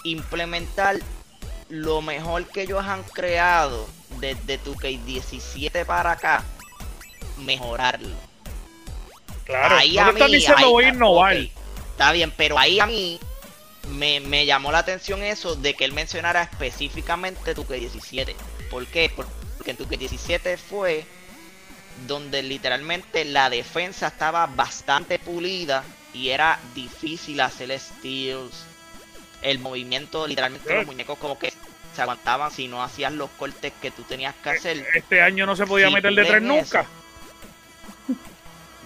[0.04, 0.96] implementar
[1.68, 3.88] lo mejor que ellos han creado
[4.20, 6.44] desde 2K17 para acá,
[7.38, 8.14] mejorarlo.
[9.44, 11.34] Claro, Ahí no a te están mí, diciendo ahí- voy a innovar.
[11.36, 11.40] ok,
[11.90, 13.18] está bien, pero ahí a mí
[13.90, 18.36] me, me llamó la atención eso de que él mencionara específicamente tu 17.
[18.70, 19.10] ¿Por qué?
[19.14, 21.04] Porque en tu 17 fue
[22.06, 25.82] donde literalmente la defensa estaba bastante pulida
[26.12, 28.64] y era difícil hacer steals.
[29.42, 31.52] El movimiento, literalmente los muñecos como que
[31.94, 34.86] se aguantaban si no hacías los cortes que tú tenías que hacer.
[34.94, 36.52] Este año no se podía Sí, meter de tres eso.
[36.52, 36.86] nunca.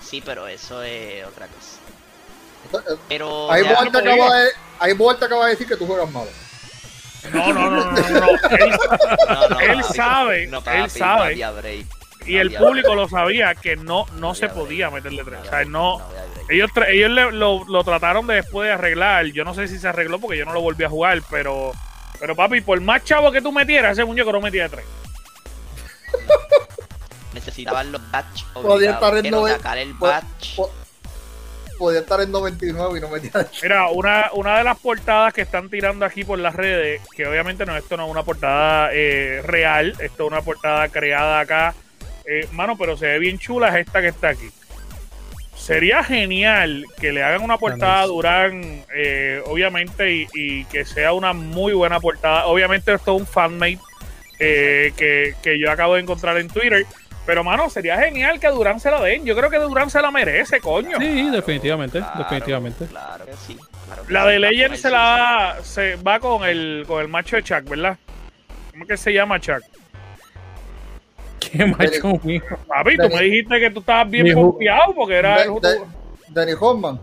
[0.02, 2.96] Sí, pero eso es otra cosa.
[3.08, 6.30] Pero Bolt no acaba de, ahí Bolt acaba de decir que tú juegas malo.
[7.32, 8.26] No, no, no, no, no.
[8.50, 8.78] Él-
[9.28, 11.44] No, no, Él papi, sabe, no, él sabe.
[12.30, 15.04] No y el público lo sabía que no, no No se podía break.
[15.04, 15.40] meterle tres.
[15.40, 15.98] No O sea, no.
[15.98, 16.04] no.
[16.48, 19.26] Ellos, tra- ellos le- lo, lo trataron de después de arreglar.
[19.26, 21.72] Yo no sé si se arregló porque yo no lo volví a jugar, pero.
[22.18, 24.84] Pero papi, por más chavo que tú metieras, ese muñeco no metía de tres.
[27.34, 28.44] Necesitaban los batch.
[28.54, 30.56] Podía estar en noven- sacar el po- batch.
[30.56, 30.70] po-
[31.78, 33.30] Podía estar en 99 y no metía.
[33.62, 37.64] Mira, una, una de las portadas que están tirando aquí por las redes, que obviamente
[37.64, 41.74] no, esto no es una portada eh, real, esto es una portada creada acá,
[42.24, 44.48] eh, mano, pero se ve bien chula, es esta que está aquí.
[45.56, 48.06] Sería genial que le hagan una portada a.
[48.06, 52.46] Durán, eh, obviamente, y, y que sea una muy buena portada.
[52.46, 53.78] Obviamente esto es un fanmate
[54.38, 56.86] eh, que, que yo acabo de encontrar en Twitter.
[57.26, 59.24] Pero, mano, sería genial que a Durán se la den.
[59.26, 60.96] Yo creo que Durán se la merece, coño.
[60.98, 62.86] Sí, definitivamente, Claro, definitivamente.
[62.86, 63.58] Claro que sí.
[63.86, 67.36] claro que La de Legend se la va, se va con el con el macho
[67.36, 67.98] de Chuck, ¿verdad?
[68.72, 69.62] ¿Cómo que se llama Chuck?
[71.52, 72.42] Qué macho mío.
[72.68, 75.80] Papi, tú Danny- me dijiste que tú estabas bien confiado porque era el De- de-
[76.28, 77.00] Danny Hoffman.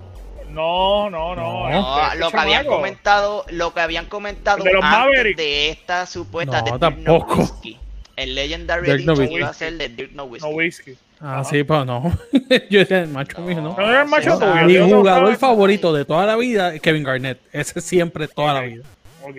[0.52, 1.70] No, no, no.
[1.70, 2.76] No, este- No, lo este que habían chamaco.
[2.78, 7.36] comentado, lo que habían comentado de los antes de esta supuesta No, de tampoco.
[7.36, 7.78] Nowitzki.
[8.16, 9.36] El Legendary Dirk Edition Nowitzki.
[9.38, 10.50] iba a ser de Dirk Nowitzki.
[10.50, 10.98] No whisky.
[11.20, 11.44] Ah, Ajá.
[11.46, 12.12] sí, pero no.
[12.70, 13.76] Yo decía el macho mío, ¿no?
[13.78, 17.40] No el macho Mi no jugador favorito de toda la vida es Kevin Garnett.
[17.52, 18.66] Ese siempre, toda la Ok.
[18.66, 18.84] vida.
[19.24, 19.36] Ok.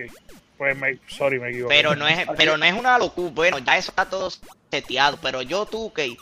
[0.59, 1.73] Pues me, sorry, me equivoqué.
[1.73, 3.31] Pero no es, pero no es una locura.
[3.33, 4.29] Bueno, ya eso está todo
[4.69, 5.17] seteado.
[5.21, 6.15] Pero yo tú que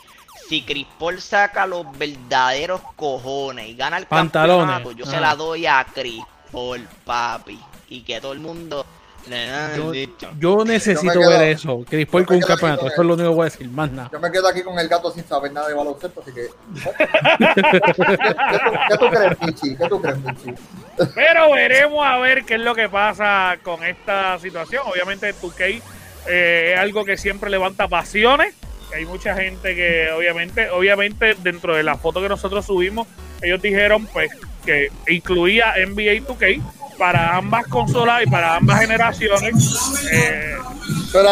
[0.48, 4.66] si Chris Paul saca los verdaderos cojones y gana el Pantalones.
[4.70, 5.20] campeonato, yo se Ajá.
[5.20, 6.22] la doy a Chris
[6.52, 7.58] Paul, papi.
[7.90, 8.86] Y que todo el mundo.
[9.76, 9.92] Yo,
[10.38, 11.84] yo necesito Yo quedo- ver eso.
[11.86, 12.82] Chris Paul con un campeonato.
[12.82, 13.68] con Eso es lo único que voy a decir.
[13.68, 14.08] Más nada.
[14.12, 16.46] Yo me quedo aquí con el gato sin saber nada de baloncesto, así que.
[16.46, 18.02] ¿Qué, qué tú,
[18.88, 19.76] qué tú crees, Michi?
[19.76, 20.54] ¿Qué tú crees, Michi?
[21.14, 24.82] Pero veremos a ver qué es lo que pasa con esta situación.
[24.86, 25.82] Obviamente 2K
[26.28, 28.54] eh, es algo que siempre levanta pasiones.
[28.94, 33.06] Hay mucha gente que obviamente, obviamente dentro de la foto que nosotros subimos,
[33.42, 34.30] ellos dijeron pues
[34.64, 36.62] que incluía NBA 2K
[36.98, 39.54] para ambas consolas y para ambas generaciones.
[40.12, 40.56] eh,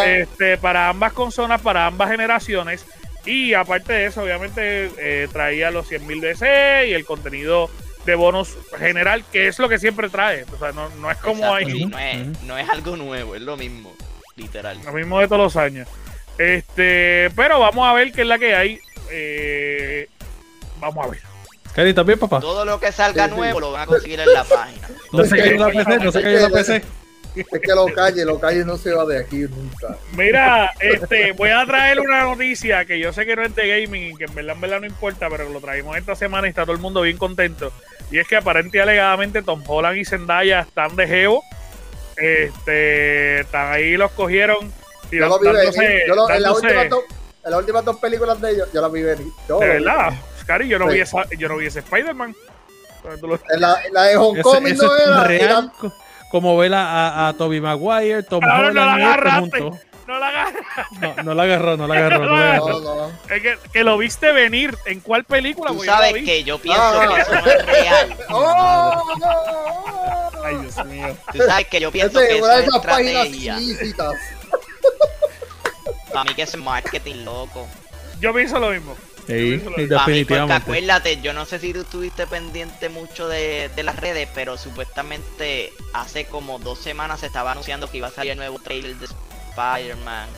[0.06, 2.86] este, para ambas consolas, para ambas generaciones.
[3.24, 7.68] Y aparte de eso, obviamente eh, traía los 100.000 DC y el contenido
[8.06, 10.44] de bonus general, que es lo que siempre trae.
[10.54, 13.42] O sea, no, no es como sí, Ujú, no, es, no es algo nuevo, es
[13.42, 13.92] lo mismo.
[14.36, 14.78] Literal.
[14.84, 15.88] lo mismo de todos los años.
[16.38, 18.78] Este, pero vamos a ver qué es la que hay.
[19.10, 20.08] Eh,
[20.78, 21.20] vamos a ver.
[21.74, 22.40] Cari, ¿estás bien, papá?
[22.40, 23.36] Todo lo que salga Sí, sí.
[23.36, 24.88] nuevo lo van a conseguir en la página.
[25.12, 26.82] No se cayó la PC, no se cayó la PC.
[27.36, 29.96] Es que lo calle, lo calle no se va de aquí nunca.
[30.16, 34.14] Mira, este, voy a traer una noticia que yo sé que no es de gaming
[34.14, 36.62] y que en verdad, en verdad no importa, pero lo traímos esta semana y está
[36.62, 37.72] todo el mundo bien contento.
[38.10, 41.42] Y es que aparentemente y alegadamente Tom Holland y Zendaya están de geo.
[42.16, 44.72] Este, están ahí los cogieron.
[45.10, 46.02] y Yo lo vi dándose- venir.
[46.08, 47.04] Yo lo- en, las últimas dos,
[47.44, 49.26] en las últimas dos películas de ellos, yo las vi venir.
[49.48, 50.94] Yo de lo vi verdad, Scary, yo no Sí.
[50.94, 52.34] vi esa, yo no vi ese Spider-Man.
[53.52, 55.24] En la, en la de Hong Kong no es era.
[55.24, 55.70] real.
[55.82, 55.92] era-
[56.36, 59.60] Como ver a, a, a Toby Maguire, Tom Cabrón, no la Holland y este agarraste.
[59.60, 59.80] juntos.
[60.06, 60.62] No la agarras.
[61.00, 62.24] No, no la agarró, no la agarró.
[62.26, 62.80] No la agarró.
[62.80, 63.10] no, no.
[63.34, 64.76] Es que, que lo viste venir.
[64.84, 65.70] ¿En cuál película?
[65.70, 66.24] Tú yo sabes vi.
[66.26, 68.16] que yo pienso que eso no es real.
[68.30, 70.30] ¡Oh!
[70.44, 71.16] Ay, Dios mío.
[71.32, 73.58] Tú sabes que yo pienso Ese que es eso es estrategia.
[76.12, 77.66] Para mí que es marketing loco.
[78.20, 78.94] Yo pienso lo mismo.
[79.26, 79.56] Sí,
[79.88, 80.52] definitivamente.
[80.54, 85.72] acuérdate, yo no sé si tú estuviste pendiente mucho de, de las redes, pero supuestamente
[85.92, 89.06] hace como dos semanas se estaba anunciando que iba a salir el nuevo trailer de
[89.50, 90.28] Spider-Man.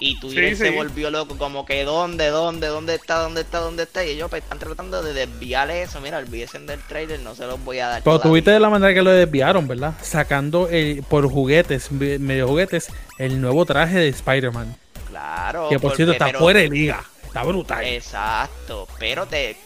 [0.00, 0.74] Y Twitter Sí, se sí.
[0.74, 4.04] volvió loco, como que ¿dónde, dónde, dónde está, dónde está, dónde está?
[4.04, 6.00] Y ellos pues, están tratando de desviar eso.
[6.00, 8.02] Mira, olvídense del trailer, no se los voy a dar.
[8.02, 9.94] Pero tuviste de la manera que lo desviaron, ¿verdad?
[10.02, 14.76] Sacando el, por juguetes, me- medio juguetes, el nuevo traje de Spider-Man.
[15.10, 15.68] Claro.
[15.68, 17.04] que por porque- cierto está pero- fuera de liga.
[17.34, 17.84] Está brutal.
[17.84, 19.56] Exacto, pero te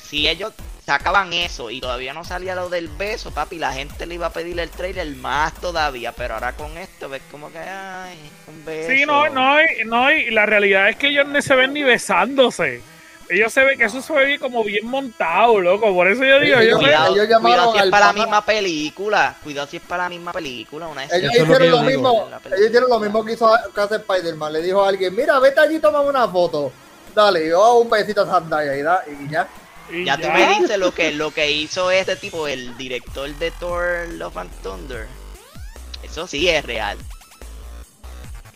[0.00, 0.52] si ellos
[0.86, 4.32] sacaban eso y todavía no salía lo del beso, papi, la gente le iba a
[4.32, 8.92] pedir el trailer más todavía, pero ahora con esto ves como que ay, un beso.
[8.92, 12.82] Sí, no, no, no, y la realidad es que ellos no se ven ni besándose.
[13.28, 15.92] Ellos se ven que eso se ve como bien montado, loco.
[15.92, 17.90] Por eso yo digo, Sí, yo sí, sé- Cuidado, Ellos llamaron cuidado si es al
[17.90, 21.82] para la misma película, cuidado si es para la misma película, una Ellos hicieron lo
[21.82, 22.28] mismo.
[22.46, 24.52] Ellos hicieron lo mismo que hizo que hace Spider-Man.
[24.52, 26.72] Le dijo a alguien: Mira, vete allí y toma una foto.
[27.18, 29.48] Dale, yo hago un besito a Zendaya y, da- y ya.
[29.90, 33.50] y Ya tú me dices lo que lo que hizo este tipo, el director de
[33.50, 35.08] Thor Love and Thunder.
[36.04, 36.96] Eso sí es real.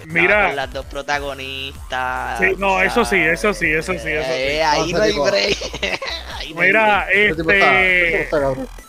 [0.05, 0.47] Mira.
[0.47, 2.39] con las dos protagonistas.
[2.39, 4.31] Sí, no, eso sí, eso sí, eso sí, eso sí.
[4.33, 5.13] Eh, ahí No, no hay.
[6.39, 8.29] Ahí no Mira, este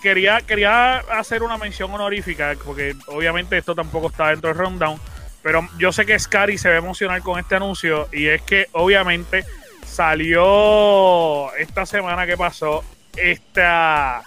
[0.03, 4.99] quería, quería hacer una mención honorífica, porque obviamente esto tampoco está dentro del rundown,
[5.43, 8.67] pero yo sé que Scary se va a emocionar con este anuncio, y es que
[8.71, 9.45] obviamente
[9.93, 12.83] salió esta semana que pasó
[13.15, 14.23] esta,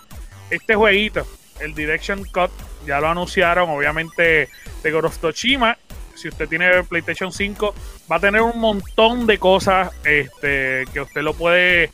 [0.48, 1.26] este jueguito,
[1.60, 2.52] el Direction Cut,
[2.86, 4.48] ya lo anunciaron, obviamente
[4.82, 5.76] de God of Tsushima.
[6.14, 7.74] Si usted tiene PlayStation 5,
[8.10, 11.90] va a tener un montón de cosas este, que usted lo puede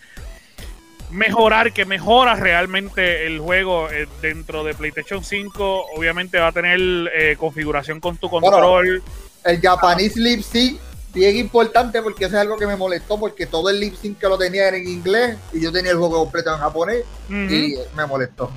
[1.10, 5.86] mejorar, que mejora realmente el juego eh, dentro de PlayStation 5.
[5.96, 6.78] Obviamente va a tener
[7.14, 9.02] eh, configuración con tu control.
[9.44, 10.78] El Japanese lip sync,
[11.14, 14.28] bien importante porque eso es algo que me molestó porque todo el lip sync que
[14.28, 18.06] lo tenía era en inglés y yo tenía el juego completo en japonés y me
[18.06, 18.50] molestó.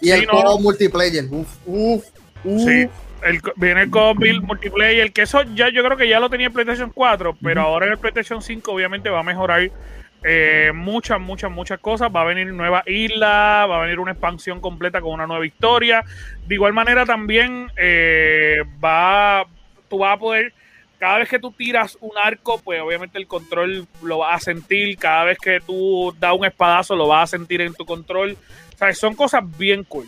[0.00, 0.32] Y Sí, el no.
[0.32, 2.04] juego multiplayer, uff, uff,
[2.44, 2.62] uff.
[2.68, 2.88] Sí.
[3.22, 6.46] El, co- viene el co multiplayer, que eso ya yo creo que ya lo tenía
[6.46, 9.70] en PlayStation 4, pero ahora en el PlayStation 5 obviamente va a mejorar
[10.22, 12.10] eh, muchas, muchas, muchas cosas.
[12.14, 16.02] Va a venir nueva isla, va a venir una expansión completa con una nueva historia.
[16.46, 19.44] De igual manera también eh, va,
[19.90, 20.54] tú vas a poder,
[21.00, 24.96] cada vez que tú tiras un arco, pues obviamente el control lo vas a sentir.
[24.98, 28.36] Cada vez que tú das un espadazo, lo vas a sentir en tu control.
[28.74, 30.06] O sea, son cosas bien cool.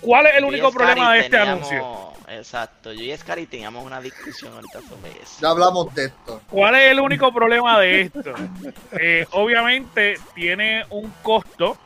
[0.00, 2.10] ¿Cuál es el único problema de este teníamos- anuncio?
[2.28, 5.38] Exacto, yo y Scary teníamos una discusión ahorita sobre eso.
[5.42, 6.40] Ya hablamos de esto.
[6.48, 8.32] ¿Cuál es el único problema de esto?
[8.92, 11.76] Eh, obviamente tiene un costo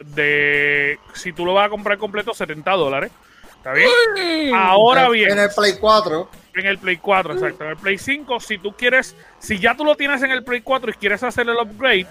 [0.00, 3.12] de, si tú lo vas a comprar completo, 70 dólares.
[3.56, 4.52] ¿Está bien?
[4.54, 7.64] Ahora En- bien, En el Play 4, en el Play 4, exacto.
[7.64, 10.60] En el Play 5, si tú quieres, si ya tú lo tienes en el Play
[10.62, 12.06] 4 y quieres hacer el upgrade,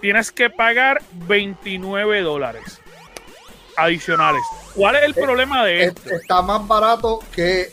[0.00, 2.80] tienes que pagar 29 dólares
[3.76, 4.42] adicionales.
[4.74, 6.14] ¿Cuál es el problema de es- esto?
[6.14, 7.72] está más barato que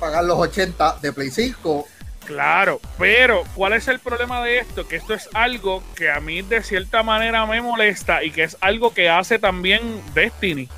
[0.00, 1.86] pagar los 80 de Play 5.
[2.26, 4.88] Claro, pero ¿cuál es el problema de esto?
[4.88, 8.56] Que esto es algo que a mí de cierta manera me molesta y que es
[8.60, 10.68] algo que hace también Destiny.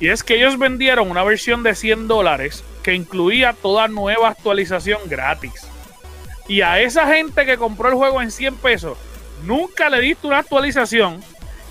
[0.00, 4.98] Y es que ellos vendieron una versión de 100 dólares que incluía toda nueva actualización
[5.08, 5.68] gratis.
[6.48, 8.96] Y a esa gente que compró el juego en 100 pesos,
[9.44, 11.22] nunca le diste una actualización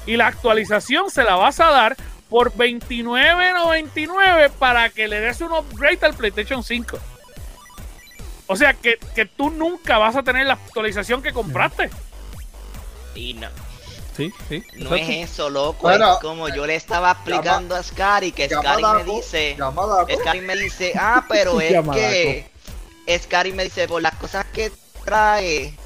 [0.06, 1.98] y la actualización se la vas a dar
[2.30, 7.00] por 29.99 para que le des un upgrade al PlayStation 5.
[8.46, 11.90] O sea que, que tú nunca vas a tener la actualización que compraste.
[13.16, 13.48] Y no,
[14.18, 14.64] Sí, sí.
[14.78, 15.84] no es eso, loco.
[15.84, 19.56] Bueno, es como yo le estaba explicando a Scary que Scary Llamada me dice.
[19.58, 21.94] Llamada Scary me dice, ah, pero es Llamadaco.
[22.00, 22.50] que.
[23.22, 24.72] Scary me dice, por las cosas que
[25.06, 25.78] trae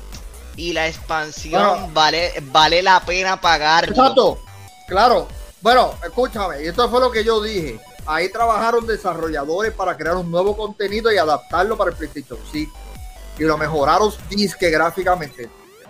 [0.55, 1.89] y la expansión Bueno.
[1.93, 3.91] vale, vale la pena pagarlo.
[3.95, 4.39] Exacto,
[4.87, 5.27] claro.
[5.61, 7.79] Bueno, escúchame, y esto fue lo que yo dije.
[8.07, 12.75] ahí trabajaron desarrolladores para crear un nuevo contenido y adaptarlo para el PlayStation 5.
[13.37, 15.43] Y lo mejoraron disque gráficamente.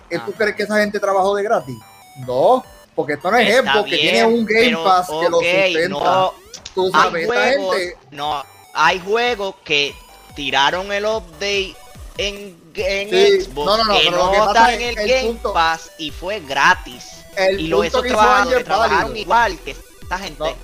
[0.09, 0.35] ¿Eh, ¿Tú Ah.
[0.37, 1.77] crees que esa gente trabajó de gratis?
[2.17, 2.63] No,
[2.95, 5.89] porque esto no es Está Xbox, que tiene un Game pero, Pass que lo sustenta.
[5.89, 6.33] no,
[6.75, 7.97] Tú hay esta juegos, gente...
[8.11, 8.43] no,
[8.73, 9.95] hay juegos que
[10.35, 11.75] tiraron el update
[12.17, 15.27] en, en Sí, Xbox no, no, no, que no está es en el el Game
[15.27, 17.05] punto- Pass y fue gratis.
[17.35, 19.17] El y los punto esos que hizo trabajadores trabajaron válido.
[19.17, 20.55] igual que esta gente.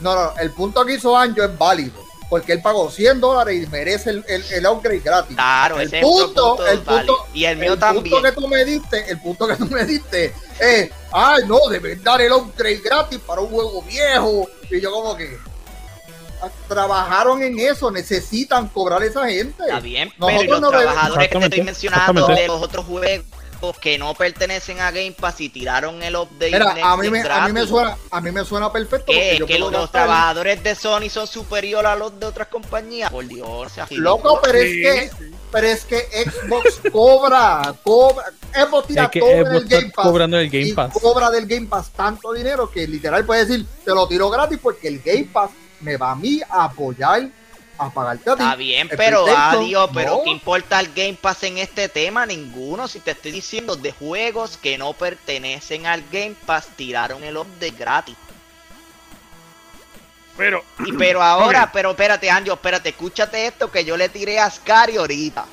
[0.00, 1.92] No, no, el punto que hizo Anjo es válido.
[2.30, 5.34] Porque él pagó 100 dólares y merece el, el, el upgrade gratis.
[5.36, 8.04] Claro, el punto, punto el punto, Y el mío el también.
[8.04, 12.02] punto que tú me diste, el punto que tú me diste es, ay no, deben
[12.04, 14.48] dar el upgrade gratis para un juego viejo.
[14.70, 15.36] Y yo como que
[16.40, 19.64] ah, trabajaron en eso, necesitan cobrar a esa gente.
[19.64, 23.26] Está bien, Nosotros pero los no trabajadores que te estoy mencionando de los otros juegos
[23.80, 27.46] que no pertenecen a Game Pass y tiraron el update Mira, a mí, me, a
[27.46, 29.12] mí me suena, a mí me suena perfecto.
[29.12, 29.36] ¿Qué?
[29.38, 33.10] yo ¿Que los gastar- trabajadores de Sony son superiores a los de otras compañías?
[33.10, 35.34] Por Dios, sea Loco, pero es que, sí.
[35.52, 39.92] pero es que Xbox cobra, cobra, Xbox tira Es que todo en Xbox el Game
[39.94, 40.04] Pass.
[40.06, 40.92] cobrando el Game y Pass.
[41.00, 44.88] cobra del Game Pass tanto dinero que literal puede decir, te lo tiro gratis porque
[44.88, 47.28] el Game Pass me va a mí a apoyar
[47.80, 48.42] a pagarte a ti.
[48.42, 50.22] Está bien, pero adiós, pero no.
[50.24, 52.26] ¿qué importa el Game Pass en este tema?
[52.26, 52.86] Ninguno.
[52.88, 57.70] Si te estoy diciendo de juegos que no pertenecen al Game Pass, tiraron el update
[57.72, 58.16] gratis.
[60.36, 64.50] Pero, Y pero ahora, pero espérate, Anjo, espérate, escúchate esto que yo le tiré a
[64.50, 65.44] Scary ahorita.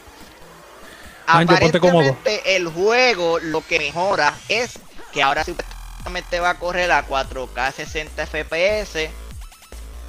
[1.25, 1.99] Anjo, ponte cómodo.
[2.09, 4.79] Aparentemente el juego lo que mejora es
[5.11, 9.09] que ahora supuestamente va a correr a 4K 60 FPS.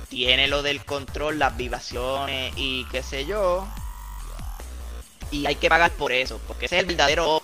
[0.08, 3.68] Tiene lo del control, las vibraciones y qué sé yo.
[5.30, 7.42] Y hay que pagar por eso, porque ese es el verdadero.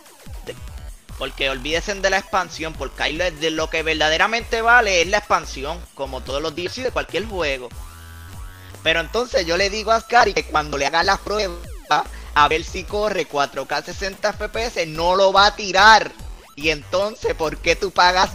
[1.18, 5.78] Porque olvídense de la expansión, porque ahí de lo que verdaderamente vale es la expansión,
[5.94, 7.68] como todos los DLC de cualquier juego.
[8.82, 11.54] Pero entonces yo le digo a Scary que cuando le haga la prueba,
[12.34, 16.10] a ver si corre 4K 60 FPS, no lo va a tirar.
[16.56, 18.30] Y entonces, ¿por qué tú pagas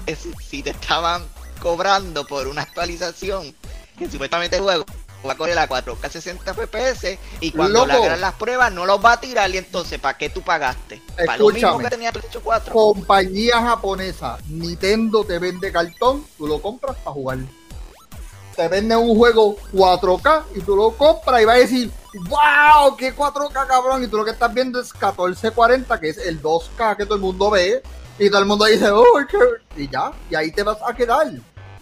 [0.48, 1.26] si te estaban
[1.62, 3.56] cobrando por una actualización?
[4.00, 4.86] Que supuestamente el juego
[5.28, 9.04] va a correr a 4K 60 FPS y cuando le hagan las pruebas no los
[9.04, 9.50] va a tirar.
[9.50, 11.02] Y entonces, ¿para qué tú pagaste?
[11.26, 12.74] ¿Para lo mismo que tenía PlayStation 4?
[12.74, 17.40] Compañía japonesa, Nintendo te vende cartón, tú lo compras para jugar.
[18.56, 21.92] Te vende un juego 4K y tú lo compras y vas a decir,
[22.28, 24.04] wow, qué 4K cabrón.
[24.04, 27.22] Y tú lo que estás viendo es 1440, que es el 2K que todo el
[27.22, 27.82] mundo ve.
[28.18, 29.82] Y todo el mundo dice, oh, qué-".
[29.82, 31.32] y ya, y ahí te vas a quedar.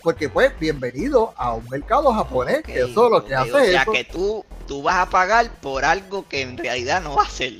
[0.07, 3.81] Porque pues, bienvenido a un mercado japonés, que eso es lo que hace O sea
[3.81, 3.91] eso.
[3.91, 7.51] que tú, tú vas a pagar por algo que en realidad no va a ser.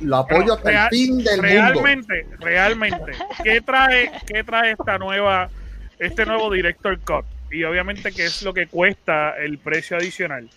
[0.00, 1.50] Lo apoyo Pero hasta real- el fin del mundo.
[1.82, 3.12] realmente, realmente,
[3.44, 5.50] ¿qué trae, qué trae esta nueva,
[5.98, 7.26] este nuevo Director Cut?
[7.50, 10.48] Y obviamente, ¿qué es lo que cuesta el precio adicional?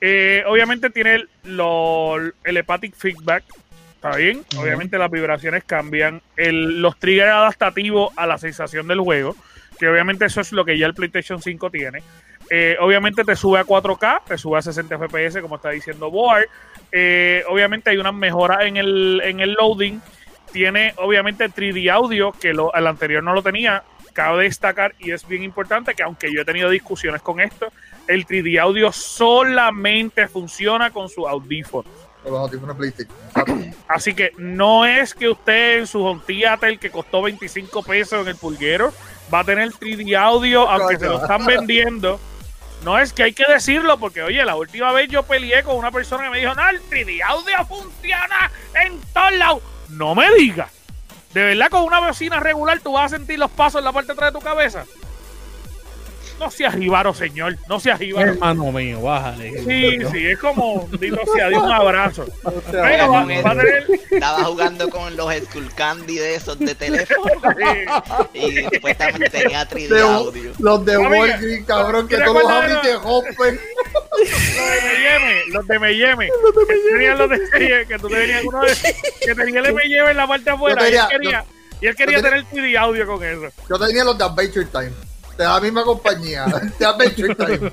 [0.00, 3.44] Eh, obviamente tiene el, lo- el hepatic feedback,
[3.96, 4.46] ¿está bien?
[4.56, 9.36] Obviamente las vibraciones cambian, el, los triggers adaptativos a la sensación del juego,
[9.80, 12.02] que obviamente eso es lo que ya el PlayStation 5 tiene.
[12.50, 16.46] Eh, obviamente te sube a 4K, te sube a 60 FPS, como está diciendo Boar.
[16.92, 20.02] Eh, obviamente hay unas mejoras en el, en el loading.
[20.52, 23.82] Tiene obviamente 3D audio, que lo, el anterior no lo tenía.
[24.12, 27.72] Cabe destacar, y es bien importante, que aunque yo he tenido discusiones con esto,
[28.06, 31.88] el 3D audio solamente funciona con su audífono.
[32.22, 33.16] Con los audífonos PlayStation.
[33.88, 38.28] Así que no es que usted en su Home Theater que costó 25 pesos en
[38.28, 38.92] el pulguero
[39.32, 42.20] va a tener 3D audio, aunque se lo están vendiendo.
[42.84, 45.90] No es que hay que decirlo, porque oye, la última vez yo peleé con una
[45.90, 48.50] persona que me dijo, no, el 3D audio funciona
[48.82, 49.62] en todos lados.
[49.90, 50.70] No me digas.
[51.34, 54.08] ¿De verdad con una bocina regular tú vas a sentir los pasos en la parte
[54.08, 54.84] de atrás de tu cabeza?
[56.40, 57.56] No seas jíbaro, señor.
[57.68, 58.32] No seas jíbaro.
[58.32, 59.62] Hermano mío, bájale.
[59.62, 62.26] Sí, sí, es como, digo, sea, de un abrazo.
[62.42, 63.86] O sea, Pero va, va a tener...
[64.10, 67.30] Estaba jugando con los Skull Candy de esos de teléfono
[68.32, 70.52] sí, y supuestamente tenía 3D de- audio.
[70.58, 73.60] los de Walgreens, cabrón, que ¿te todos los acuerdas de te rompen.
[74.18, 76.28] Los de M&M, los de M&M,
[76.90, 78.74] tenían los de M&M, que tú tenías uno de,
[79.26, 81.44] que tenía el M&M en la parte afuera, y él tenía- quería,
[81.82, 83.54] y él quería yo tenía- tener 3D audio con eso.
[83.68, 84.92] Yo tenía los de Adventure Time,
[85.40, 86.44] de la misma compañía,
[86.78, 87.72] de Adventure Time.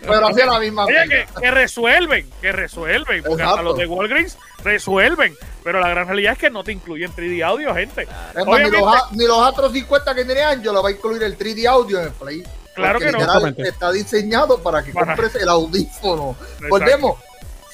[0.00, 4.38] Pero hacía la misma Oye, que, que resuelven, que resuelven, porque hasta los de Walgreens
[4.62, 5.34] resuelven,
[5.64, 8.02] pero la gran realidad es que no te incluyen 3D audio, gente.
[8.36, 11.22] Es más, ni los, ni los Astro 50 que tiene Anjo lo va a incluir
[11.24, 12.42] el 3D audio en el Play.
[12.74, 13.18] Claro que no.
[13.58, 16.36] Está diseñado para que Para- compres el audífono.
[16.40, 16.68] Exacto.
[16.68, 17.18] Volvemos.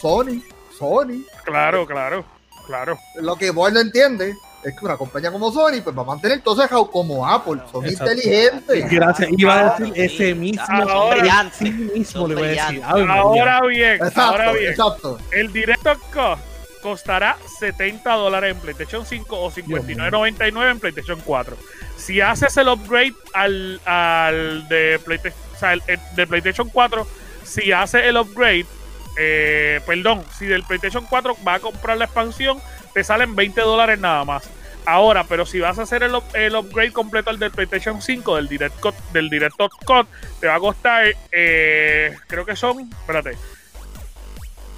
[0.01, 0.43] Sony,
[0.79, 1.23] Sony.
[1.45, 2.25] Claro, claro,
[2.67, 2.99] claro.
[3.17, 4.35] Lo que vos no entiende
[4.69, 8.13] es que una compañía como Sony pues va a mantener entonces como Apple, son Exacto.
[8.15, 8.91] inteligentes.
[8.91, 9.29] Gracias.
[9.37, 10.63] Iba a decir ese mismo.
[10.69, 12.83] Ahora- Sí mismo le voy a decir.
[12.85, 14.71] Ahora bien, ahora Exacto, bien.
[14.71, 15.19] exacto.
[15.31, 16.39] El Director Cut
[16.83, 21.57] costará 70 dólares en PlayStation 5 o 59.99 en PlayStation 4.
[21.97, 27.07] Si haces el upgrade al, al de, PlayStation, o sea, el- el de PlayStation 4,
[27.45, 28.67] si haces el upgrade,
[29.19, 32.59] eh, perdón, si del PlayStation 4 va a comprar la expansión,
[32.93, 34.49] te salen 20 dólares nada más.
[34.87, 38.37] Ahora, pero si vas a hacer el, up- el upgrade completo al del PlayStation 5,
[38.37, 39.29] del Direct Cut, del
[39.85, 40.07] Cut,
[40.41, 43.37] te va a costar, eh, creo que son, espérate,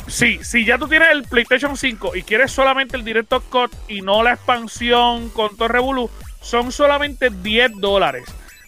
[0.07, 4.01] Sí, si ya tú tienes el PlayStation 5 y quieres solamente el Director Cut y
[4.01, 8.25] no la expansión con todo el Revolu, son solamente 10 dólares.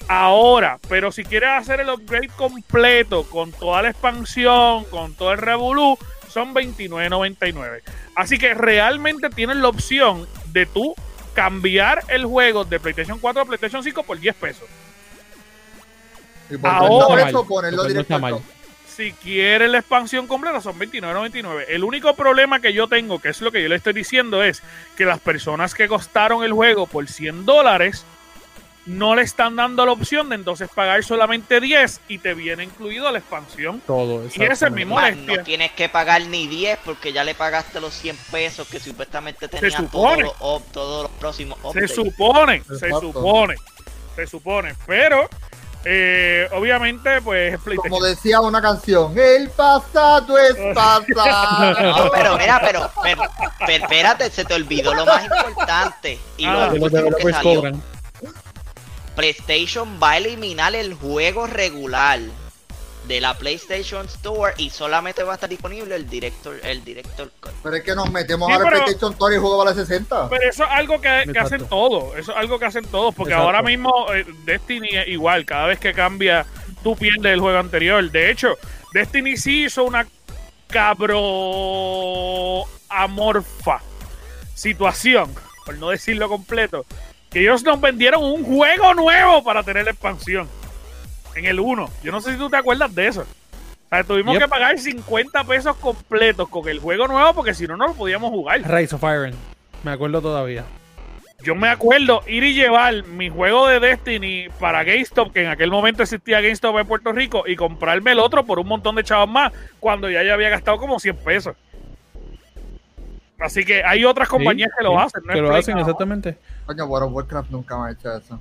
[0.06, 5.38] Ahora, pero si quieres hacer el upgrade completo con toda la expansión, con todo el
[5.38, 5.96] Revolu,
[6.28, 7.80] son 29.99.
[8.16, 10.94] Así que realmente tienes la opción de tú
[11.30, 14.68] cambiar el juego de PlayStation 4 a PlayStation 5 por 10 pesos.
[16.50, 18.42] Y por Ahora- 30 pesos ponerlo directo.
[18.88, 21.64] si quieres la expansión completa son 29.99.
[21.68, 24.62] El único problema que yo tengo, que es lo que yo le estoy diciendo, es
[24.96, 28.04] que las personas que costaron el juego por 100 dólares
[28.86, 33.10] no le están dando la opción de entonces pagar solamente 10 y te viene incluido
[33.12, 33.80] la expansión.
[33.86, 34.24] Todo.
[34.34, 35.36] Y ese es mi molestia.
[35.36, 39.48] no tienes que pagar ni 10 porque ya le pagaste los 100 pesos que supuestamente
[39.48, 40.24] tenían supone.
[40.40, 43.54] todos los, los próximos Se supone, se supone,
[44.16, 44.74] se supone.
[44.86, 45.28] Pero,
[45.84, 52.04] eh, obviamente, pues Como decía una canción, el pasado es pasado.
[52.04, 53.22] No, pero mira, pero, pero,
[53.66, 56.18] pero espérate, se te olvidó lo más importante.
[56.38, 56.70] Y Ah.
[56.74, 57.54] lo último que salió.
[57.60, 57.82] cobran.
[59.16, 62.20] PlayStation va a eliminar el juego regular
[63.06, 67.50] de la PlayStation Store y solamente va a estar disponible el director, el director Cut.
[67.62, 70.28] Pero es que nos metemos Sí, ahora en PlayStation Store y el juego vale 60.
[70.28, 71.08] Pero eso es algo que,
[71.38, 72.16] hacen todos.
[72.16, 73.14] Eso es algo que hacen todos.
[73.14, 73.46] Porque Exacto.
[73.46, 75.44] ahora mismo eh, Destiny es igual.
[75.44, 76.46] Cada vez que cambia,
[76.82, 78.08] tú pierdes el juego anterior.
[78.10, 78.56] De hecho,
[78.92, 80.06] Destiny sí hizo una
[80.68, 83.80] cabro amorfa
[84.54, 85.34] situación,
[85.64, 86.84] por no decirlo completo.
[87.30, 90.48] Que ellos nos vendieron un juego nuevo para tener la expansión.
[91.36, 91.88] En el 1.
[92.02, 93.20] Yo no sé si tú te acuerdas de eso.
[93.22, 94.42] O sea, tuvimos Yep.
[94.42, 98.30] que pagar 50 pesos completos con el juego nuevo porque si no, no lo podíamos
[98.30, 98.60] jugar.
[98.68, 99.34] Rise of Iron.
[99.84, 100.64] Me acuerdo todavía.
[101.42, 105.70] Yo me acuerdo ir y llevar mi juego de Destiny para GameStop, que en aquel
[105.70, 109.28] momento existía GameStop en Puerto Rico, y comprarme el otro por un montón de chavos
[109.30, 111.56] más, cuando ya yo había gastado como 100 pesos.
[113.40, 115.32] Así que hay otras compañías Sí, que lo sí, hacen, ¿no?
[115.32, 116.38] Que es lo Play hacen, exactamente.
[116.66, 118.40] Coño, World of Warcraft nunca me ha hecho eso.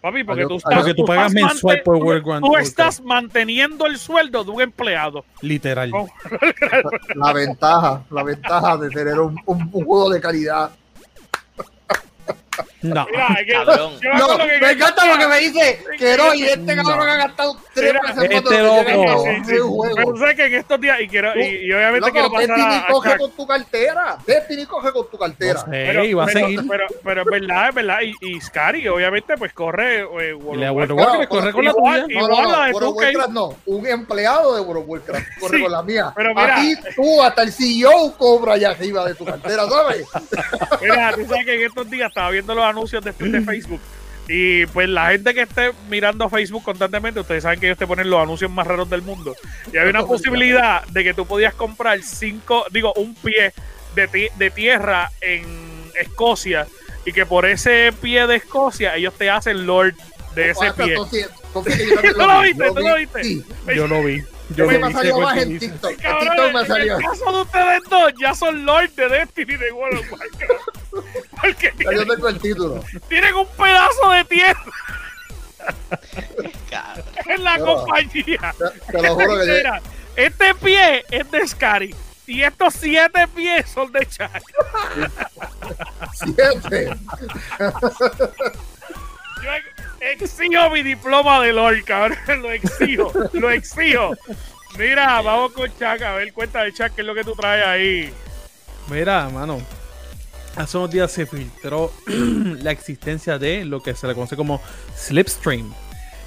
[0.00, 3.86] Papi, porque Ay, tú estás, Porque tú pagas mensual por tú- World Tú estás manteniendo
[3.86, 5.24] el sueldo de un empleado.
[5.40, 5.90] Literal.
[5.94, 6.06] Oh.
[7.14, 10.70] La ventaja, la ventaja de tener un, un- un juego de calidad.
[12.84, 13.06] No.
[13.10, 13.92] Mira, es que- Cabrón.
[14.02, 16.82] me No, que- me encanta porque me dice que no, y este No.
[16.84, 19.12] cabrón ha gastado tres Mira, veces este lo que loco.
[19.12, 19.56] a Sí, sí.
[19.58, 19.94] juego.
[19.96, 22.46] Pero tú sabes que en estos días, y, quiero, y, y obviamente Loco, quiero pasar
[22.48, 23.18] Destiny a, a coge Chuck.
[23.20, 24.18] con tu cartera.
[24.26, 25.54] Destiny coge con tu cartera.
[25.54, 26.60] No sé, Pero, y va a pero- seguir.
[26.68, 27.98] Pero, pero es verdad, es verdad.
[28.02, 30.00] Y, y Scary, obviamente, pues corre.
[30.00, 31.28] eh, World Y la World of Warcraft.
[31.28, 32.06] Corre con la tuya.
[32.20, 33.04] No, no, no, de World of 2K.
[33.04, 33.56] Warcraft no.
[33.66, 36.12] Un empleado de World of Warcraft corre Sí, con la mía.
[36.14, 40.06] pero mira- Aquí tú, hasta el CEO cobra allá arriba de tu cartera, ¿sabes?
[40.80, 43.80] Mira, tú sabes que en estos días estaba viendo los anuncios de, de Facebook.
[44.26, 48.08] Y pues la gente que esté mirando Facebook constantemente, ustedes saben que ellos te ponen
[48.08, 49.36] los anuncios más raros del mundo.
[49.72, 53.52] Y hay una posibilidad de que tú podías comprar cinco, digo, un pie
[53.94, 55.44] de, ti- de tierra en
[56.00, 56.66] Escocia.
[57.06, 59.94] Y que por ese pie de Escocia ellos te hacen Lord
[60.34, 60.94] de ese Hasta pie.
[61.52, 61.62] ¿Tú
[62.26, 62.68] lo vi, viste?
[62.68, 63.24] ¿Tú vi, lo viste?
[63.24, 63.44] Sí.
[63.76, 64.22] Yo lo vi.
[64.56, 65.58] Yo Me salido sé más en.
[65.58, 65.90] TikTok.
[65.90, 66.96] En Cabrón, TikTok me en salió.
[66.96, 70.68] el caso de ustedes dos, ya son Lord de Destiny de World of Warcraft.
[71.40, 72.84] Porque Ya yo tienen, tengo el título.
[73.08, 74.64] tienen un pedazo de tierra
[77.26, 78.54] en la Pero- compañía.
[78.58, 79.82] Te, te lo juro que yo, Mira,
[80.16, 81.94] este pie es de Scary
[82.26, 84.30] y estos siete pies son de Chuck.
[86.14, 86.90] siete.
[90.12, 92.18] Exijo mi diploma de Lord, cabrón.
[92.42, 94.14] Lo exijo, lo exijo.
[94.78, 96.02] Mira, vamos con Chuck.
[96.02, 98.12] A ver, cuenta de Chuck, ¿qué es lo que tú traes ahí?
[98.90, 99.62] Mira, mano.
[100.56, 104.60] Hace unos días se filtró la existencia de lo que se le conoce como
[104.94, 105.72] Slipstream.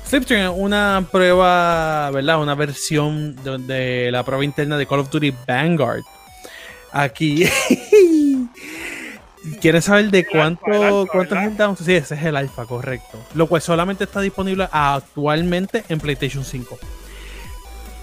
[0.08, 2.42] Slipstream es una prueba, ¿verdad?
[2.42, 6.04] Una versión de, de la prueba interna de Call of Duty Vanguard.
[6.92, 7.48] Aquí.
[9.62, 13.20] ¿Quieren saber de cuánto, alfa, alfa, Sí, ese es el alfa, correcto.
[13.34, 16.78] Lo cual solamente está disponible actualmente en PlayStation 5.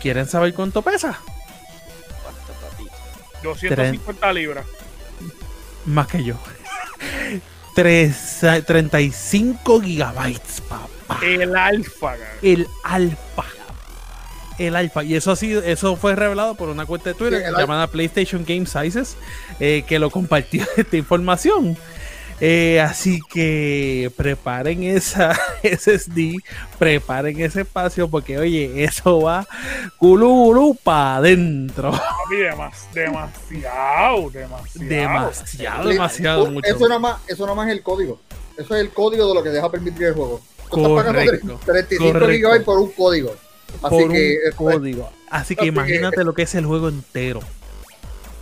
[0.01, 1.18] ¿Quieren saber cuánto pesa?
[2.22, 2.92] ¿Cuánto, papito?
[3.42, 4.64] 250 libras.
[5.86, 6.34] Más que yo.
[7.74, 11.18] Tres- 35 gigabytes, papá.
[11.24, 12.26] El alfa, cabrón.
[12.42, 13.45] El alfa.
[14.59, 15.03] El alfa.
[15.05, 18.45] Y eso ha sido, eso fue revelado por una cuenta de Twitter Sí, llamada PlayStation
[18.47, 19.17] Game Sizes,
[19.61, 21.77] eh, que lo compartió esta información.
[22.41, 26.35] Eh, así que preparen esa SSD,
[26.81, 29.47] preparen ese espacio, porque oye, eso va
[29.99, 31.93] cululu para adentro.
[32.31, 34.89] Demas- demasiado, demasiado.
[34.89, 36.69] Demasiado, demasiado mucho.
[36.69, 38.21] Eso nada más, eso nada más es el código.
[38.59, 40.41] Eso es el código de lo que deja permitir el juego.
[40.71, 42.33] Tú estás pagando Correcto, 35 correcto.
[42.35, 43.37] gigabytes por un código.
[43.83, 45.11] Así por que un eh, código.
[45.31, 47.41] Así que imagínate lo que es el juego entero.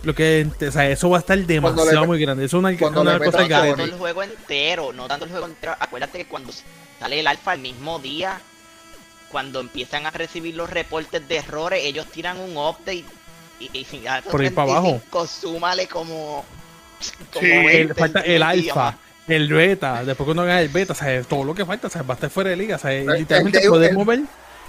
[0.03, 2.43] Lo que, o sea, eso va a estar demasiado le- muy grande.
[2.45, 3.69] Eso es una, cuando una cosa grande.
[3.69, 5.75] tanto el juego entero, no tanto el juego entero.
[5.79, 6.51] Acuérdate que cuando
[6.99, 8.39] sale el alfa el mismo día,
[9.31, 13.05] cuando empiezan a recibir los reportes de errores, ellos tiran un update
[13.59, 14.87] y, y a esos Por ahí para abajo.
[15.09, 16.43] 35, súmale como,
[17.33, 18.97] como Sí, El- 20 falta el alfa,
[19.29, 22.01] el beta, después cuando haga el beta, o sea, todo lo que falta, o sea,
[22.03, 24.19] va a estar fuera de liga, o sea, el literalmente podemos ver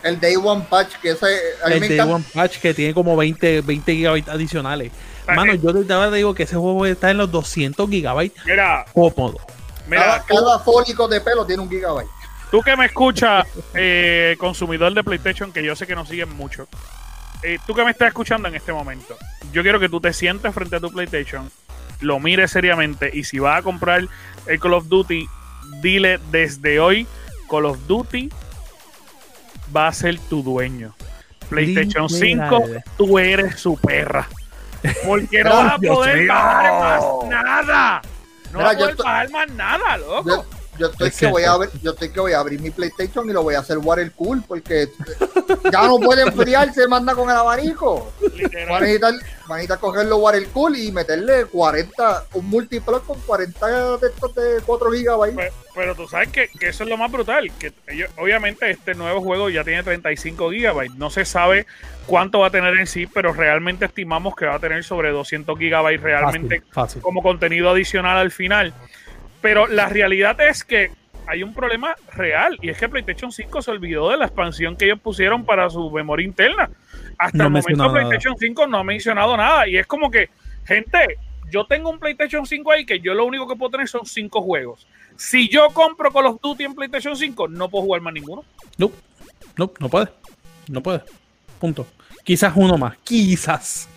[0.04, 1.26] el Day One Patch, que ese,
[1.64, 2.14] a mí el me Day encanta.
[2.14, 4.92] One Patch que tiene como 20, 20 gigabytes adicionales.
[5.26, 9.38] Mano, yo de verdad digo que ese juego está en los 200 gigabytes Mira, cómodo.
[9.88, 12.08] mira, cada, cada fólico de pelo tiene un gigabyte.
[12.50, 16.68] tú que me escuchas, eh, consumidor de PlayStation, que yo sé que nos siguen mucho,
[17.42, 19.16] eh, tú que me estás escuchando en este momento,
[19.52, 21.50] yo quiero que tú te sientes frente a tu PlayStation,
[22.00, 24.06] lo mires seriamente y si vas a comprar
[24.46, 25.26] el Call of Duty,
[25.80, 27.06] dile desde hoy,
[27.50, 28.28] Call of Duty
[29.74, 30.94] va a ser tu dueño.
[31.48, 32.62] PlayStation Literal.
[32.72, 34.28] 5, tú eres su perra.
[35.06, 38.02] Porque no vas a poder bajar más nada.
[38.52, 40.28] No Mira, vas a poder bajar más nada, loco.
[40.28, 40.44] Yo,
[40.78, 41.62] yo estoy Es que voy a cierto.
[41.62, 44.10] abrir, yo estoy que voy a abrir mi PlayStation y lo voy a hacer water
[44.12, 44.88] cool porque
[45.72, 48.12] ya no puede enfriarse, manda con el abanico.
[48.22, 48.80] Va a Literal.
[48.82, 49.12] necesitar,
[49.50, 49.78] va a necesitar
[50.12, 55.36] water cool y meterle 40, un multiplug con 40 de estos de 4 gigabytes.
[55.36, 57.50] Pe- Pero tú sabes que, que eso es lo más brutal.
[57.58, 60.96] Que ellos- obviamente este nuevo juego ya tiene 35 gigabytes.
[60.96, 61.66] No se sabe
[62.06, 65.58] cuánto va a tener en sí, pero realmente estimamos que va a tener sobre 200
[65.58, 67.02] gigabytes realmente Fácil, fácil.
[67.02, 68.72] como contenido adicional al final.
[69.40, 70.90] Pero la realidad es que
[71.26, 74.84] hay un problema real y es que PlayStation 5 se olvidó de la expansión que
[74.86, 76.70] ellos pusieron para su memoria interna.
[77.18, 77.92] Hasta No el momento nada.
[77.92, 80.28] PlayStation 5 no ha mencionado nada y es como que,
[80.64, 81.18] gente,
[81.50, 84.42] yo tengo un PlayStation 5 ahí que yo lo único que puedo tener son 5
[84.42, 84.86] juegos.
[85.16, 88.44] Si yo compro Call of Duty en PlayStation 5, no puedo jugar más ninguno.
[88.78, 88.90] No,
[89.56, 90.08] no, no puede.
[90.68, 91.02] No puede.
[91.60, 91.86] Punto.
[92.24, 92.96] Quizás uno más.
[93.04, 93.88] Quizás.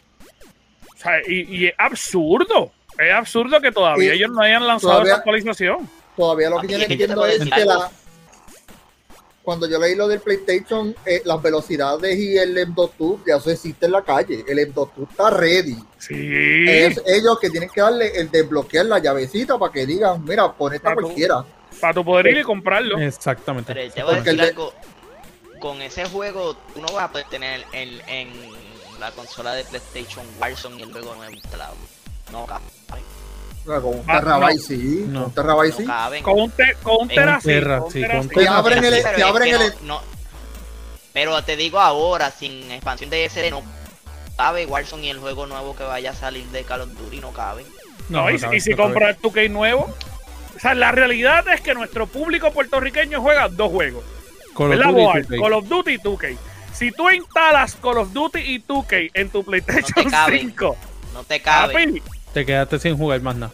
[0.94, 2.72] O sea, y, y es absurdo.
[3.00, 5.90] Es absurdo que todavía Y ellos no hayan lanzado todavía- esa actualización.
[6.18, 7.90] Todavía lo que yo no entiendo es que la,
[9.44, 13.86] cuando yo leí lo del PlayStation, eh, las velocidades y el M2 ya eso existe
[13.86, 14.44] en la calle.
[14.46, 15.78] El M2 está ready.
[16.00, 16.66] Sí.
[16.68, 20.74] Es ellos que tienen que darle el desbloquear la llavecita para que digan, mira, pon
[20.74, 21.46] esta cualquiera.
[21.80, 23.00] Para tu poder ir y comprarlo.
[23.00, 23.74] Exactamente.
[23.74, 24.74] Pero te voy a decir el de- algo.
[25.62, 28.30] Con ese juego, tú no vas a poder tener en, en
[29.00, 31.76] la consola de PlayStation Warzone y el juego nuevo instalado.
[32.32, 32.66] No cabe.
[33.68, 34.64] Sea, con un Ah, Terabyte no.
[34.64, 35.20] sí, No.
[35.20, 35.86] con un Terabyte No sí.
[35.86, 36.24] caben.
[36.24, 38.30] Con un, te- con un tera, sí, con sí, tera, sí.
[38.30, 40.02] Te abren el, Pero te abren el, no- no-
[41.14, 43.62] pero te digo ahora, sin expansión de SD no
[44.38, 47.32] cabe Warzone y el juego nuevo que vaya a salir de Call of Duty no
[47.32, 47.66] cabe.
[48.10, 49.94] No, y, no si no compras tu Key nuevo.
[50.56, 54.04] O sea, la realidad es que nuestro público puertorriqueño juega dos juegos.
[54.56, 55.28] Call of ¿Verdad, Duty, Boal?
[55.28, 55.42] 2K.
[55.42, 56.38] Call of Duty y 2K.
[56.74, 60.40] Si tú instalas Call of Duty y 2K en tu PlayStation caben.
[60.40, 60.78] 5,
[61.14, 62.02] No te cabe.
[62.38, 63.52] Te quedaste sin jugar más nada.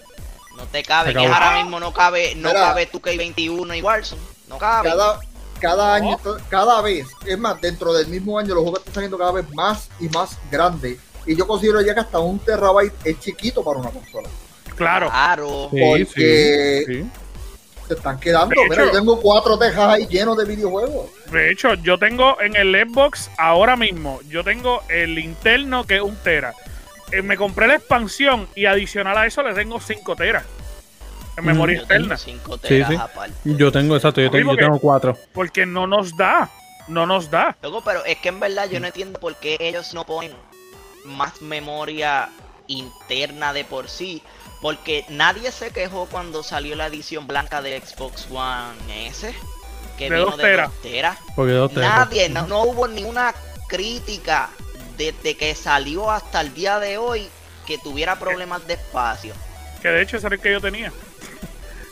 [0.58, 1.14] No te cabe.
[1.14, 2.60] Que ahora mismo no cabe, no Mira.
[2.60, 4.22] cabe 2K21 y Warzone.
[4.50, 4.90] No cabe.
[4.90, 5.20] cada,
[5.62, 6.20] cada año,
[6.50, 9.88] cada vez, es más, dentro del mismo año los juegos están saliendo cada vez más
[10.02, 10.98] y más grandes.
[11.26, 14.28] Y yo considero ya que hasta un terabyte es chiquito para una consola.
[14.76, 15.08] claro.
[15.10, 15.70] Claro.
[15.72, 17.10] Sí, Porque- sí, sí.
[17.88, 18.50] Se están quedando.
[18.64, 21.06] De Mira, hecho- yo tengo cuatro tejas ahí llenos de videojuegos.
[21.32, 26.02] De hecho, yo tengo en el Xbox ahora mismo, yo tengo el interno que es
[26.02, 26.54] un tera.
[27.14, 30.44] Eh, me compré la expansión y adicional a eso le tengo 5 teras
[31.38, 31.48] en Mm.
[31.48, 32.18] memoria Yo tengo externa.
[32.18, 32.96] 5 Sí, teras sí.
[32.96, 33.36] aparte.
[33.44, 35.18] Yo tengo, exacto, yo tengo, yo porque- tengo cuatro.
[35.34, 36.50] Porque no nos da.
[36.88, 37.56] No nos da.
[37.62, 40.34] Luego, pero es que en verdad yo no entiendo por qué ellos no ponen
[41.06, 42.30] más memoria
[42.68, 44.22] interna de por sí.
[44.62, 49.34] Porque nadie se quejó cuando salió la edición blanca de Xbox One S.
[49.98, 51.18] Que De vino dos de teras.
[51.36, 51.96] Porque dos teras.
[51.98, 53.34] Nadie, no, no hubo ni una
[53.68, 54.50] crítica
[54.98, 57.28] desde que salió hasta el día de hoy
[57.66, 59.34] que tuviera problemas de espacio.
[59.82, 60.92] Que de hecho ese era el que yo tenía.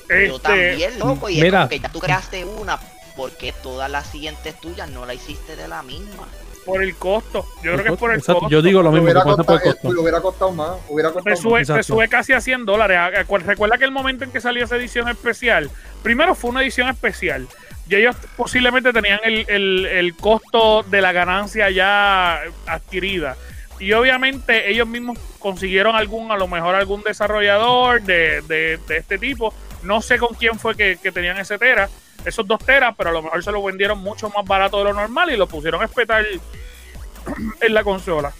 [0.10, 1.60] Yo Este, también, loco, y es mira.
[1.60, 2.80] como que ya tú creaste una,
[3.16, 6.28] porque todas las siguientes tuyas no la hiciste de la misma.
[6.66, 7.45] Por el costo.
[7.64, 8.52] Yo creo que es por el Exacto, costo.
[8.52, 9.93] Yo digo lo mismo, hubiera, que pasa por costado, el costo.
[9.93, 10.78] le hubiera costado más.
[10.89, 11.84] Hubiera Te costado sube, te Exacto.
[11.84, 12.99] sube casi a 100 dólares.
[13.45, 15.72] Recuerda que el momento en que salió esa edición especial,
[16.04, 17.47] primero fue una edición especial.
[17.91, 23.35] Y ellos posiblemente tenían el, el- costo de la ganancia ya adquirida.
[23.81, 29.17] Y obviamente ellos mismos consiguieron algún, a lo mejor algún desarrollador de, de- de este
[29.17, 29.53] tipo.
[29.83, 31.89] No sé con quién fue que, que tenían ese tera,
[32.23, 34.93] esos dos teras, pero a lo mejor se lo vendieron mucho más barato de lo
[34.93, 36.23] normal y lo pusieron a espetar
[37.61, 38.31] en la consola.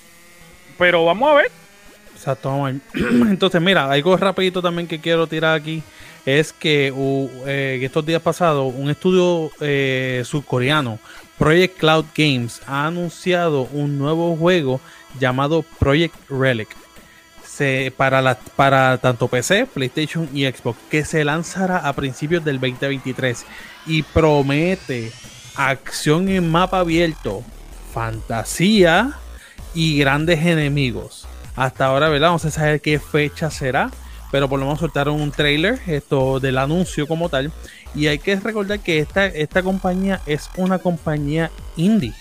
[0.78, 1.52] Pero vamos a ver.
[2.16, 2.82] Exacto, vamos a ver.
[3.32, 5.84] Entonces, mira, algo rapidito también que quiero tirar aquí
[6.26, 6.94] es que
[7.48, 11.00] eh, estos días pasados un estudio eh, surcoreano,
[11.38, 14.80] Project Cloud Games, ha anunciado un nuevo juego
[15.20, 16.70] llamado Project Relic.
[17.44, 23.46] Se, para, para tanto PC, PlayStation y Xbox, que se lanzará a principios del 2023
[23.88, 25.12] y promete
[25.56, 27.44] acción en mapa abierto,
[27.94, 29.18] fantasía
[29.74, 31.28] y grandes enemigos.
[31.56, 32.30] Hasta ahora, ¿verdad?
[32.30, 33.92] Vamos a saber qué fecha será,
[34.32, 37.52] pero por lo menos soltaron un trailer esto del anuncio como tal.
[37.94, 42.14] Y hay que recordar que esta, esta compañía es una compañía indie.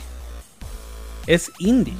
[1.27, 1.95] Es indie.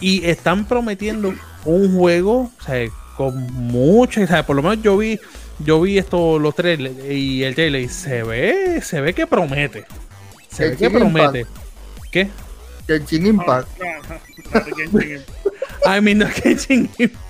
[0.00, 4.96] Y están prometiendo un juego, o sea, con mucho, o sea, por lo menos yo
[4.96, 5.18] vi,
[5.58, 9.84] yo vi esto, los trailers y el trailer y se ve, se ve que promete.
[10.48, 11.46] Se El ve que promete.
[12.12, 12.28] ¿Qué?
[12.86, 13.68] Genshin Impact.
[13.78, 14.20] No, no,
[14.54, 15.28] no te Genshin Impact.
[15.98, 17.27] I mean, no Genshin Impact.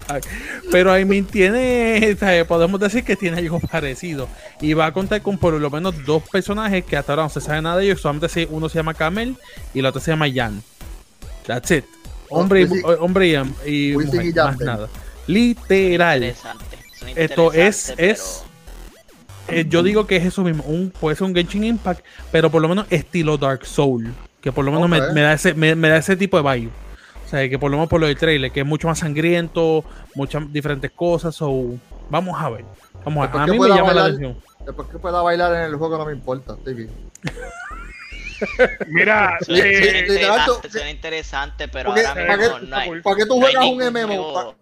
[0.71, 4.29] Pero I mean, tiene, sea, podemos decir que tiene algo parecido.
[4.61, 7.41] Y va a contar con por lo menos dos personajes que hasta ahora no se
[7.41, 8.01] sabe nada de ellos.
[8.01, 9.37] Solamente uno se llama Camel
[9.75, 10.63] y el otro se llama Jan.
[11.47, 11.85] That's it.
[12.31, 13.29] Hombre, y, Wisin- hombre
[13.65, 14.89] y, mujer, más nada.
[15.27, 16.25] Literal.
[16.25, 16.77] Interesante.
[17.17, 18.43] Esto es, es
[19.49, 22.61] eh, yo digo que es eso mismo, un, puede ser un Genshin Impact, pero por
[22.61, 25.97] lo menos estilo Dark Soul, que por lo menos me- da ese, me, me da
[25.97, 26.71] ese tipo de vibe.
[27.29, 29.85] O sea, que por lo menos por lo del trailer, que es mucho más sangriento,
[30.15, 31.75] muchas diferentes cosas, so,
[32.09, 32.65] vamos a ver.
[33.05, 33.43] Vamos a ver.
[33.43, 34.43] A que mí me pueda llama la bailar- atención.
[34.65, 36.91] Después que pueda bailar en el juego no me importa, estoy bien.
[38.89, 40.01] Mira, Suena, Sí, eh, suena literal,
[40.39, 43.35] interesante, tú- suena interesante, pero Porque- ahora ¿para mismo qué- no hay, ¿Para qué tú
[43.35, 44.33] no juegas un ningún MMO?
[44.33, 44.55] juego-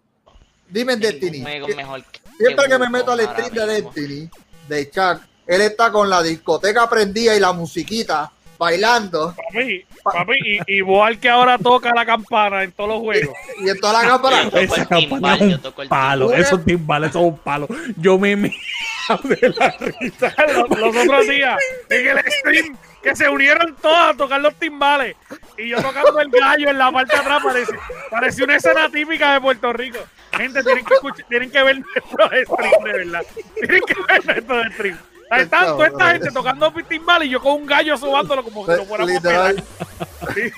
[0.69, 1.45] Dime en Destiny.
[1.45, 3.67] que- mejor que- Siempre que me Wukong meto al stream de.
[3.67, 4.31] Destiny,
[4.69, 9.35] de Chuck, él está con la discoteca prendida y la musiquita bailando.
[9.53, 13.35] papi, papi, y, y Boal que ahora toca la campana en todos los juegos.
[13.61, 14.43] Y en toda la cámara.
[14.45, 16.41] Yo toco Esa timbal, es yo un toco el palo, timbal.
[16.43, 17.69] esos timbales son un palo.
[17.97, 18.49] Yo me me
[19.25, 20.35] de la risa.
[20.55, 21.59] los, los otros días,
[21.91, 25.17] en el stream, que se unieron todos a tocar los timbales.
[25.57, 27.79] Y yo tocando el gallo en la parte de atrás, parecía,
[28.11, 29.99] parecía una escena típica de Puerto Rico.
[30.37, 33.23] Gente, tienen que, escuchar, tienen que ver nuestros streams, de verdad.
[33.55, 34.99] Tienen que ver nuestros streams.
[35.31, 38.72] Ahí están toda esta gente tocando timbales y yo con un gallo subándolo como si
[38.72, 39.55] lo fuéramos pelar.
[39.55, 40.53] Literal.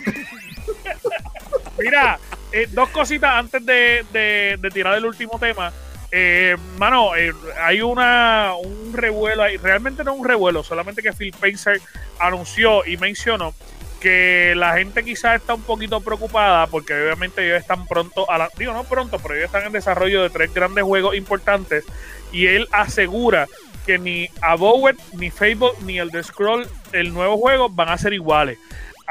[1.78, 2.18] Mira,
[2.52, 5.72] eh, dos cositas antes de, de- de tirar el último tema.
[6.10, 9.56] Eh, mano, eh, hay una un revuelo ahí.
[9.58, 11.80] Realmente no un revuelo, solamente que Phil Spencer
[12.18, 13.54] anunció y mencionó
[14.00, 18.48] que la gente quizás está un poquito preocupada porque obviamente ellos están pronto, a la,
[18.56, 21.84] digo no pronto, pero ellos están en desarrollo de tres grandes juegos importantes
[22.32, 23.48] y él asegura
[23.88, 28.12] que ni Abowet, ni Fable, ni el The Scroll, el nuevo juego van a ser
[28.12, 28.58] iguales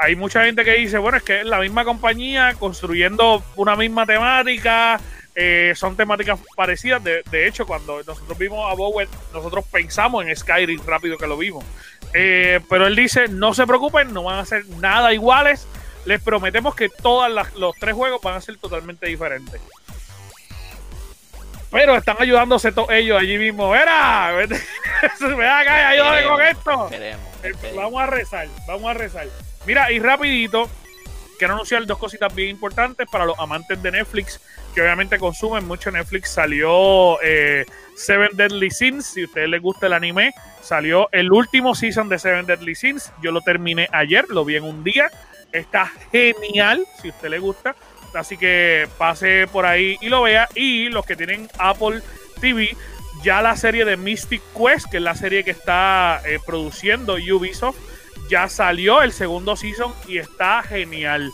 [0.00, 4.06] hay mucha gente que dice, bueno, es que es la misma compañía construyendo una misma
[4.06, 5.00] temática,
[5.34, 7.02] eh, son temáticas parecidas.
[7.02, 11.36] De, de hecho, cuando nosotros vimos a Bowen, nosotros pensamos en Skyrim rápido que lo
[11.36, 11.64] vimos.
[12.14, 15.66] Eh, pero él dice, no se preocupen, no van a ser nada iguales.
[16.06, 19.60] Les prometemos que todos los tres juegos van a ser totalmente diferentes.
[21.70, 23.74] Pero están ayudándose todos ellos allí mismo.
[23.74, 24.32] ¡Era!
[25.20, 26.84] ¡Ven acá y ayúdame con esto!
[26.90, 27.84] Esperemos, Eh, esperemos.
[27.84, 29.26] Vamos a rezar, vamos a rezar.
[29.66, 30.68] Mira, y rapidito,
[31.38, 34.40] quiero anunciar dos cositas bien importantes para los amantes de Netflix,
[34.74, 36.30] que obviamente consumen mucho Netflix.
[36.30, 37.66] Salió eh,
[37.96, 42.18] Seven Deadly Sins, si a ustedes les gusta el anime, salió el último season de
[42.18, 43.12] Seven Deadly Sins.
[43.22, 45.10] Yo lo terminé ayer, lo vi en un día.
[45.52, 47.74] Está genial, si a usted le gusta.
[48.14, 50.48] Así que pase por ahí y lo vea.
[50.54, 52.02] Y los que tienen Apple
[52.40, 52.76] TV,
[53.22, 57.78] ya la serie de Mystic Quest, que es la serie que está eh, produciendo Ubisoft,
[58.28, 61.30] ya salió el segundo season y está genial.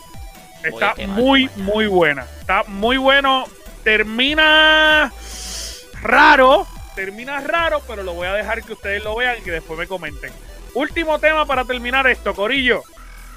[0.63, 1.57] Está Oye, muy, mal.
[1.57, 2.25] muy buena.
[2.39, 3.45] Está muy bueno.
[3.83, 5.11] Termina
[6.01, 6.65] raro.
[6.95, 9.85] Termina raro, pero lo voy a dejar que ustedes lo vean y que después me
[9.85, 10.31] comenten.
[10.73, 12.83] Último tema para terminar esto, Corillo.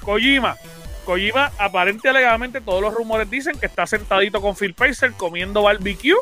[0.09, 0.57] Kojima.
[1.05, 5.61] Kojima, aparente y alegadamente, todos los rumores dicen que está sentadito con Phil Pacer comiendo
[5.61, 6.17] barbecue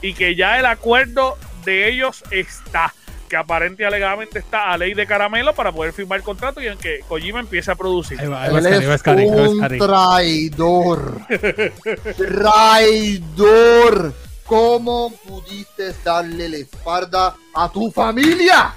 [0.00, 2.94] y que ya el acuerdo de ellos está.
[3.22, 6.68] porque aparente y alegadamente está a ley de caramelo para poder firmar el contrato y
[6.68, 8.20] en que Kojima empiece a producir.
[8.20, 11.18] Ahí va, ahí va Él es un traidor.
[12.16, 14.14] traidor.
[14.46, 18.72] ¿Cómo pudiste darle la espalda a tu familia?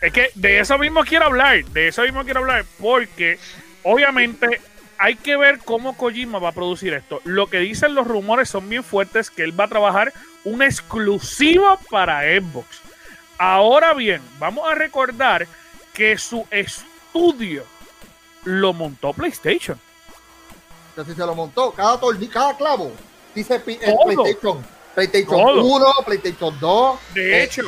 [0.00, 3.38] Es que de eso mismo quiero hablar, de eso mismo quiero hablar, porque
[3.82, 4.60] obviamente
[4.96, 7.20] hay que ver cómo Kojima va a producir esto.
[7.24, 10.12] Lo que dicen los rumores son bien fuertes que él va a trabajar
[10.44, 12.66] un exclusivo para Xbox.
[13.38, 15.46] Ahora bien, vamos a recordar
[15.94, 17.64] que su estudio
[18.44, 19.78] lo montó PlayStation.
[20.90, 22.92] Entonces se lo montó, cada tornillo, cada clavo.
[23.34, 24.04] Dice el Todo.
[24.04, 24.66] PlayStation.
[24.94, 25.64] PlayStation Todo.
[25.64, 27.00] 1, PlayStation 2.
[27.14, 27.62] De eh, hecho,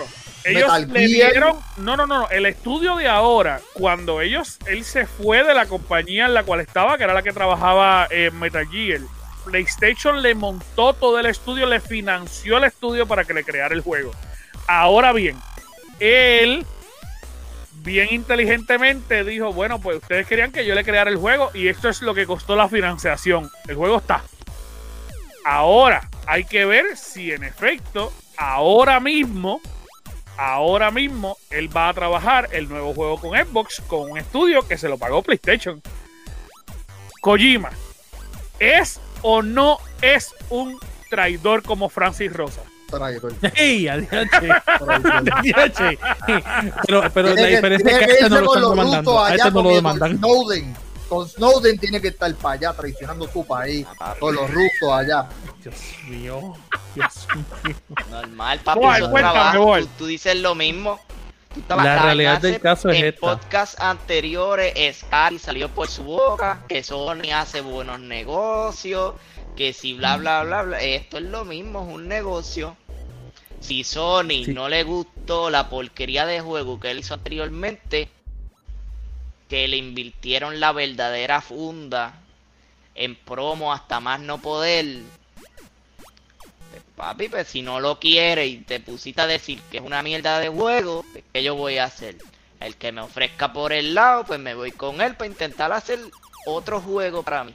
[0.45, 1.31] ellos Metal le Gear.
[1.33, 1.57] dieron.
[1.77, 2.29] No, no, no, no.
[2.31, 4.59] El estudio de ahora, cuando ellos.
[4.67, 8.07] Él se fue de la compañía en la cual estaba, que era la que trabajaba
[8.11, 9.01] en Metal Gear.
[9.45, 13.81] PlayStation le montó todo el estudio, le financió el estudio para que le creara el
[13.81, 14.13] juego.
[14.67, 15.37] Ahora bien,
[16.01, 16.67] él.
[17.85, 21.89] Bien inteligentemente dijo, bueno, pues ustedes querían que yo le creara el juego y esto
[21.89, 23.51] es lo que costó la financiación.
[23.67, 24.23] El juego está.
[25.45, 29.61] Ahora hay que ver si en efecto, ahora mismo,
[30.37, 34.79] ahora mismo, él va a trabajar el nuevo juego con Xbox, con un estudio que
[34.79, 35.81] se lo pagó PlayStation.
[37.21, 37.71] Kojima,
[38.59, 40.79] ¿es o no es un
[41.09, 42.63] traidor como Francis Rosa?
[42.93, 43.33] traidor.
[46.87, 49.19] Pero, pero la diferencia es que a este no lo están demandando.
[49.19, 50.19] A allá este no lo demandan.
[50.19, 50.77] Snowden.
[51.13, 53.87] Con Snowden tiene que estar para allá traicionando su país.
[54.19, 55.29] Con los rusos allá.
[55.63, 55.75] Dios
[56.09, 56.55] mío.
[56.95, 57.77] Dios mío.
[58.11, 59.65] Normal, papi, Boy, eso cuéntame, trabajo.
[59.67, 59.83] Boy.
[59.83, 60.99] Tú, tú dices lo mismo.
[61.55, 63.21] Tú La realidad del caso es en esta.
[63.21, 69.13] podcast anteriores, Scary salió por su boca que Sony hace buenos negocios,
[69.55, 70.81] que si bla bla bla bla.
[70.81, 72.75] Esto es lo mismo, es un negocio.
[73.61, 74.55] Si Sony Sí.
[74.55, 78.09] no le gustó la porquería de juego que él hizo anteriormente,
[79.53, 82.15] que le invirtieron la verdadera funda
[82.95, 85.01] en promo hasta más no poder.
[86.71, 90.03] Pues, papi, pues si no lo quiere y te pusiste a decir que es una
[90.03, 92.17] mierda de juego, pues, ¿qué yo voy a hacer?
[92.61, 95.99] El que me ofrezca por el lado, pues me voy con él para intentar hacer
[96.47, 97.55] otro juego para mí.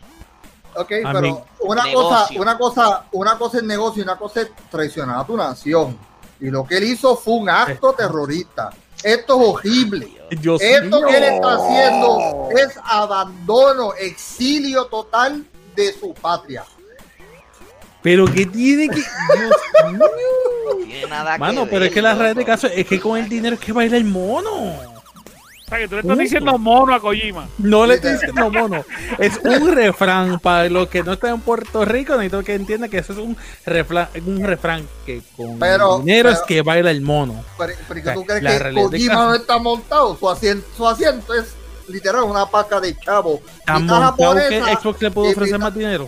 [0.75, 2.09] Ok, A pero mí- una Negocio.
[2.09, 5.97] cosa, una cosa, una cosa es negocio y una cosa es traicionar a tu nación.
[6.39, 8.69] Y lo que él hizo fue un acto terrorista.
[9.03, 10.07] Esto es horrible.
[10.31, 11.07] Dios Esto mío.
[11.07, 15.45] que él está haciendo es abandono, exilio total
[15.75, 16.65] de su patria.
[18.01, 18.95] Pero que tiene que.
[18.95, 20.05] Dios mío.
[20.67, 22.99] No tiene nada que Mano, pero ver, es que la realidad del caso es que
[22.99, 24.96] con el dinero es que baila el mono.
[25.67, 27.45] O sea, que tú le estás diciendo mono a Kojima.
[27.57, 28.85] No le estoy diciendo mono.
[29.19, 32.13] Es un refrán para los que no están en Puerto Rico.
[32.13, 36.39] Necesito que entiendan que eso es un refrán, un refrán que con Pero- dinero es
[36.47, 37.43] que baila el mono.
[37.57, 40.15] Pero, pero ¿tú crees que Kojima no está montado?
[40.17, 41.53] Su asiento, su asiento es
[41.89, 43.41] literal una paca de chavo.
[43.65, 46.07] Tan montado que Xbox le puede ofrecer más dinero.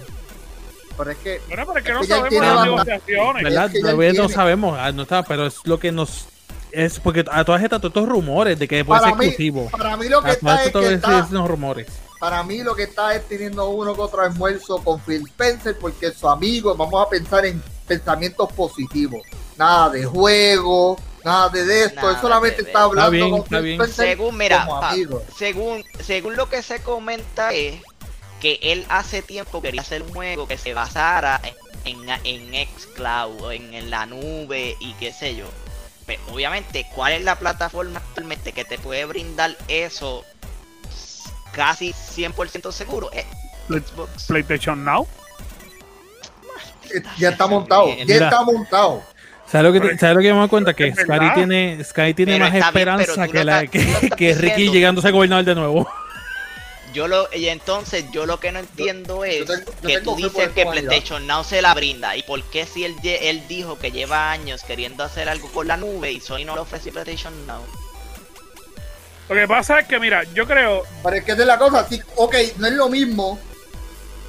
[0.98, 3.44] Pero es que Bueno, pero es que no sabemos las negociaciones.
[3.44, 3.66] ¿Verdad?
[3.66, 4.78] Es que ya Todavía no sabemos.
[4.80, 6.28] Ah, no está, pero es lo que nos.
[6.72, 9.70] Es porque a todas estas, todos estos rumores de que puede ser para mí, exclusivo.
[9.72, 11.88] para mí lo que A está es que está, rumores.
[12.20, 16.08] para mí lo que está es teniendo uno que otro almuerzo con Phil Spencer porque
[16.08, 19.22] es su amigo, vamos a pensar en pensamientos positivos.
[19.58, 23.64] Nada de juego, nada de esto, Nada él solamente está hablando bien, con está Phil
[23.64, 23.82] bien.
[23.82, 25.24] Spencer Según, mira, como pa- amigo.
[25.38, 27.82] según, según lo que se comenta es
[28.40, 31.42] que él hace tiempo quería hacer un juego que se basara
[31.84, 35.46] en, en, en xCloud, o en, en la nube y qué sé yo.
[36.10, 40.26] Pero obviamente, ¿cuál es la plataforma actualmente que te puede brindar eso
[41.52, 43.12] casi 100% seguro?
[43.12, 43.26] Es
[43.68, 44.24] Xbox.
[44.26, 45.08] PlayStation Now.
[46.92, 48.26] Eh, Ya está montado, ya Mira.
[48.30, 49.04] está montado.
[49.46, 50.74] ¿Sabes lo que, te- ¿sabes lo que me doy cuenta?
[50.74, 55.08] Que Sky tiene, Sky tiene Pero más bien, esperanza que, la, que, que Ricky llegándose
[55.08, 55.88] a gobernador de nuevo.
[56.94, 60.16] Yo lo, y entonces yo lo que no entiendo es yo tengo- yo que tú
[60.16, 60.66] dices que.
[60.66, 64.64] PlayStation Now se la brinda y por qué si él, él dijo que lleva años
[64.64, 67.62] queriendo hacer algo con la nube y Sony no le ofreció PlayStation Now.
[69.30, 70.84] Lo que pasa es que, mira, yo creo.
[71.04, 73.40] Pero es que esa es la cosa, sí, ok, no es lo mismo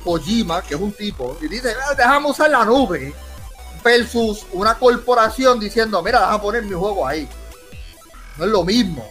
[0.04, 3.12] Kojima, que es un tipo, y dice, "Ah, déjame usar la nube,
[3.82, 7.26] versus una corporación diciendo, mira, déjame poner mi juego ahí.
[8.36, 9.10] No es lo mismo.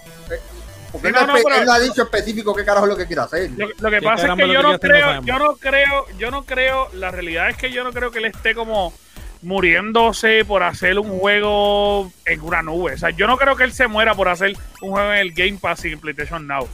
[0.91, 3.51] Porque no, él no ha dicho específico qué carajo es lo que quiere hacer.
[3.51, 4.71] Lo, lo que ¿Qué pasa es que yo no?
[4.73, 8.11] No creo, yo no creo, yo no creo, la realidad es que yo no creo
[8.11, 8.93] que él esté como
[9.41, 12.93] muriéndose por hacer un juego en una nube.
[12.93, 15.33] O sea, yo no creo que él se muera por hacer un juego en el
[15.33, 16.67] Game Pass y en PlayStation Now.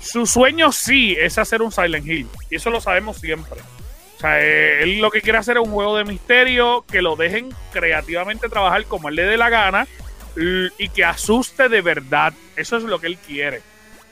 [0.00, 2.28] Su sueño sí es hacer un Silent Hill.
[2.50, 3.60] Y eso lo sabemos siempre.
[4.16, 7.16] O sea, eh, él lo que quiere hacer es un juego de misterio que lo
[7.16, 9.86] dejen creativamente trabajar como él le dé la gana
[10.36, 12.32] y que asuste de verdad.
[12.56, 13.62] Eso es lo que él quiere.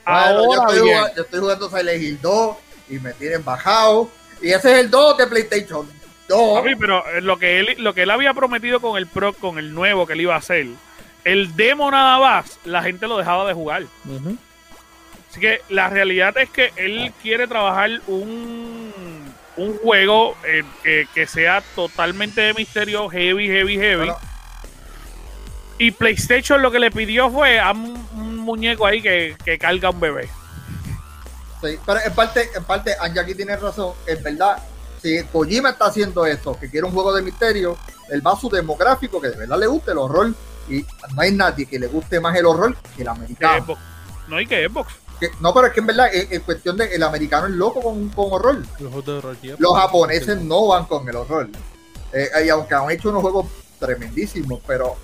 [0.05, 2.57] Bueno, yo, Ahora estoy bien, jugando, yo estoy jugando Silent Hill 2
[2.89, 4.09] y me tienen bajado.
[4.41, 5.89] Y ese es el 2 de PlayStation
[6.27, 6.59] 2.
[6.59, 9.59] papi, pero eh, lo que él lo que él había prometido con el pro, con
[9.59, 10.67] el nuevo que él iba a hacer,
[11.23, 13.83] el demo nada más, la gente lo dejaba de jugar.
[15.29, 18.91] Así que la realidad es que él quiere trabajar un,
[19.55, 24.07] un juego eh, que, que sea totalmente de misterio, heavy, heavy, heavy.
[24.07, 24.30] Bueno.
[25.81, 29.89] Y PlayStation lo que le pidió fue a un, un muñeco ahí que, que carga
[29.89, 30.29] un bebé.
[31.63, 33.93] Sí, pero en parte, en parte, Anjaki tiene razón.
[34.05, 34.57] Es verdad,
[35.01, 37.77] si Kojima está haciendo esto, que quiere un juego de misterio,
[38.09, 40.33] él va a su demográfico, que de verdad le guste el horror.
[40.69, 43.63] Y no hay nadie que le guste más el horror que el Que americano.
[43.65, 43.81] Xbox.
[44.27, 44.93] No hay que Xbox.
[45.19, 47.81] Que- no, pero es que en verdad, en, en cuestión de el americano es loco
[47.81, 48.63] con, con horror.
[48.79, 49.35] Los horror.
[49.57, 51.49] Los japoneses no van con el horror.
[52.13, 53.47] Eh, y aunque han hecho unos juegos
[53.79, 54.95] tremendísimos, pero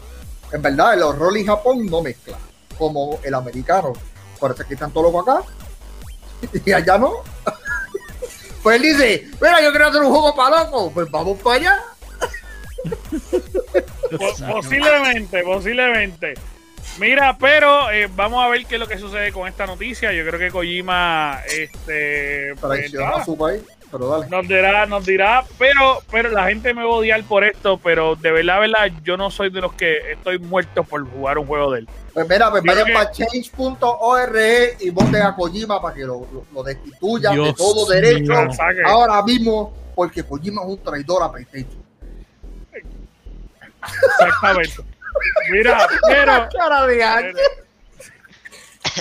[0.51, 2.37] en verdad el horror y Japón no mezcla
[2.77, 3.93] como el americano.
[4.39, 5.47] Por eso es que están todos locos acá
[6.65, 7.13] y allá no.
[8.63, 11.83] pues él dice, mira, yo quiero hacer un juego para locos, pues vamos para allá.
[14.17, 16.33] Po- posiblemente, posiblemente.
[16.99, 20.11] Mira, pero eh, vamos a ver qué es lo que sucede con esta noticia.
[20.13, 23.61] Yo creo que Kojima este, pues, Traiciona nada, a su país,
[23.91, 24.27] pero dale.
[24.29, 28.15] nos dirá, nos dirá, pero, pero la gente me va a odiar por esto, pero
[28.15, 31.71] de verdad, verdad, yo no soy de los que estoy muerto por jugar un juego
[31.71, 31.89] de él.
[32.13, 34.37] Pues mira, pues vayan para change.org
[34.79, 38.33] y voten a Kojima para que lo, lo, lo destituyan de todo derecho
[38.85, 41.87] ahora mismo, porque Kojima es un traidor a PlayStation.
[43.83, 44.83] Exactamente.
[45.51, 47.37] Mira, pero, Cara de año.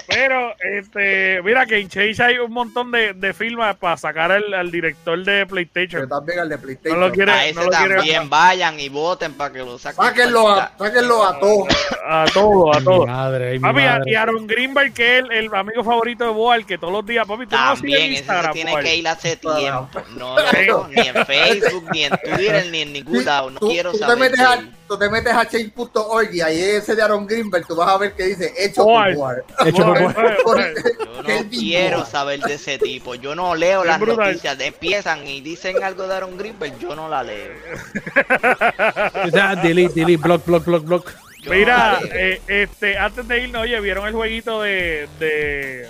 [0.07, 4.53] Pero, este, mira que en Change hay un montón de, de firmas para sacar al,
[4.55, 6.09] al director de Pero PlayStation.
[6.09, 7.01] también al de No PlayStation.
[7.01, 10.05] lo quiere, A no ese lo quiere también vayan y voten para que lo saquen.
[10.05, 11.69] Sáquenlo a, sáquenlo a todos.
[12.07, 13.01] a todo, a Ay, todo.
[13.01, 14.11] mi madre, Papi, a- madre.
[14.11, 17.27] y Aaron Greenberg, que es el, el amigo favorito de Boal, que todos los días,
[17.27, 18.85] papi, tú no También, ese se Instagram, tiene Boal.
[18.85, 19.89] que ir hace tiempo.
[20.17, 23.51] No, no, ni en Facebook, ni en Twitter, ni en ningún lado.
[23.51, 24.19] No tú, quiero tú te saber.
[24.19, 24.73] metes a, él.
[24.89, 28.13] tú te metes a change.org y ahí ese de Aaron Greenberg, tú vas a ver
[28.15, 29.15] que dice hecho Boal.
[29.15, 29.45] por Boal.
[29.67, 33.15] Hecho Yo no quiero saber de ese tipo.
[33.15, 34.27] Yo no leo Es las brutal.
[34.29, 34.59] noticias.
[34.61, 36.79] Empiezan y dicen algo de Aaron Greenberg.
[36.79, 37.53] Yo no la leo.
[39.27, 41.13] O sea, delete, delete, block, block, block, block.
[41.43, 42.11] Yo no Mira, la leo.
[42.15, 45.89] eh, este, antes de irnos, oye, ¿vieron el jueguito de, de,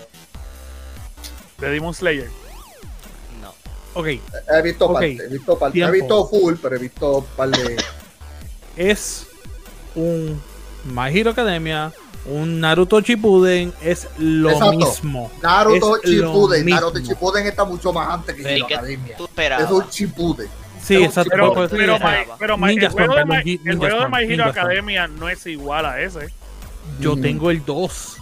[1.58, 2.28] de Demon Slayer?
[3.40, 3.54] No.
[3.94, 4.92] Ok, He visto Ok.
[4.94, 5.78] parte, he visto parte.
[5.80, 7.76] He visto full, pero he visto un par de.
[8.76, 9.26] es
[9.94, 10.40] un
[10.84, 11.92] My Hero Academia,
[12.28, 14.72] un Naruto Shippuden, es lo Exacto.
[14.78, 15.30] mismo.
[15.42, 16.66] Naruto Es Shippuden.
[16.66, 19.16] Naruto Shippuden está mucho más antes que ¿Y Hero Academia.
[19.60, 20.48] Es un Shippuden.
[20.82, 21.30] Sí, exacto.
[21.30, 24.50] Pero, el juego, de, My, Ninja el juego de Storm, My Hero Ninja Storm.
[24.66, 26.28] Academia no es igual a ese.
[27.00, 28.16] Yo tengo el 2.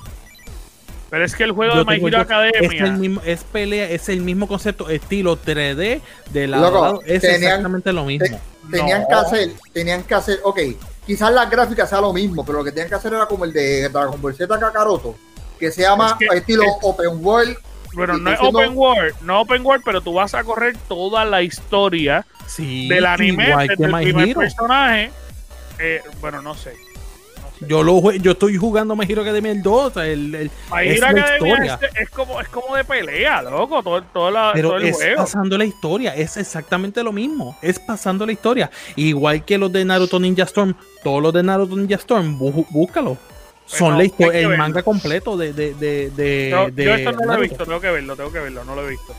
[1.10, 2.16] Pero es que el juego Yo de My Hero.
[2.18, 2.84] Es, Academia.
[2.86, 6.00] el mismo, es pelea, es el mismo concepto, estilo 3D
[6.30, 7.00] de lado Loco, a lado.
[7.06, 8.40] Es tenían- exactamente lo mismo.
[8.70, 9.08] Tenían No.
[9.08, 10.58] que hacer, tenían que hacer, ok,
[11.06, 13.52] quizás las gráficas sea lo mismo, pero lo que tenían que hacer era como el
[13.52, 15.16] de Dragon Ball Z Kakaroto,
[15.58, 17.56] que se llama Es que- estilo es- Open World.
[17.94, 21.24] Bueno, y no es open world, no open world, pero tú vas a correr toda
[21.24, 24.40] la historia Sí, del anime desde que el primer Hero.
[24.40, 25.12] personaje.
[25.78, 26.74] Eh, bueno, no sé.
[27.68, 29.84] Yo, lo, yo estoy jugando My Hero Academia el 2.
[29.84, 30.50] o sea, el, el-
[30.82, 31.78] es la Academia historia.
[31.82, 34.96] es, es como, es como de pelea, loco, todo, todo, la- todo pero el es
[34.96, 35.16] juego.
[35.22, 38.70] pasando la historia, es exactamente lo mismo, es pasando la historia.
[38.96, 43.16] Igual que los de Naruto Ninja Storm, todos los de Naruto Ninja Storm, bú- búscalo.
[43.66, 47.12] Son no, la historia, el manga completo de, de, de, de, Yo, de yo esto
[47.12, 49.14] no lo he visto, tengo que verlo, tengo que verlo, no lo he visto.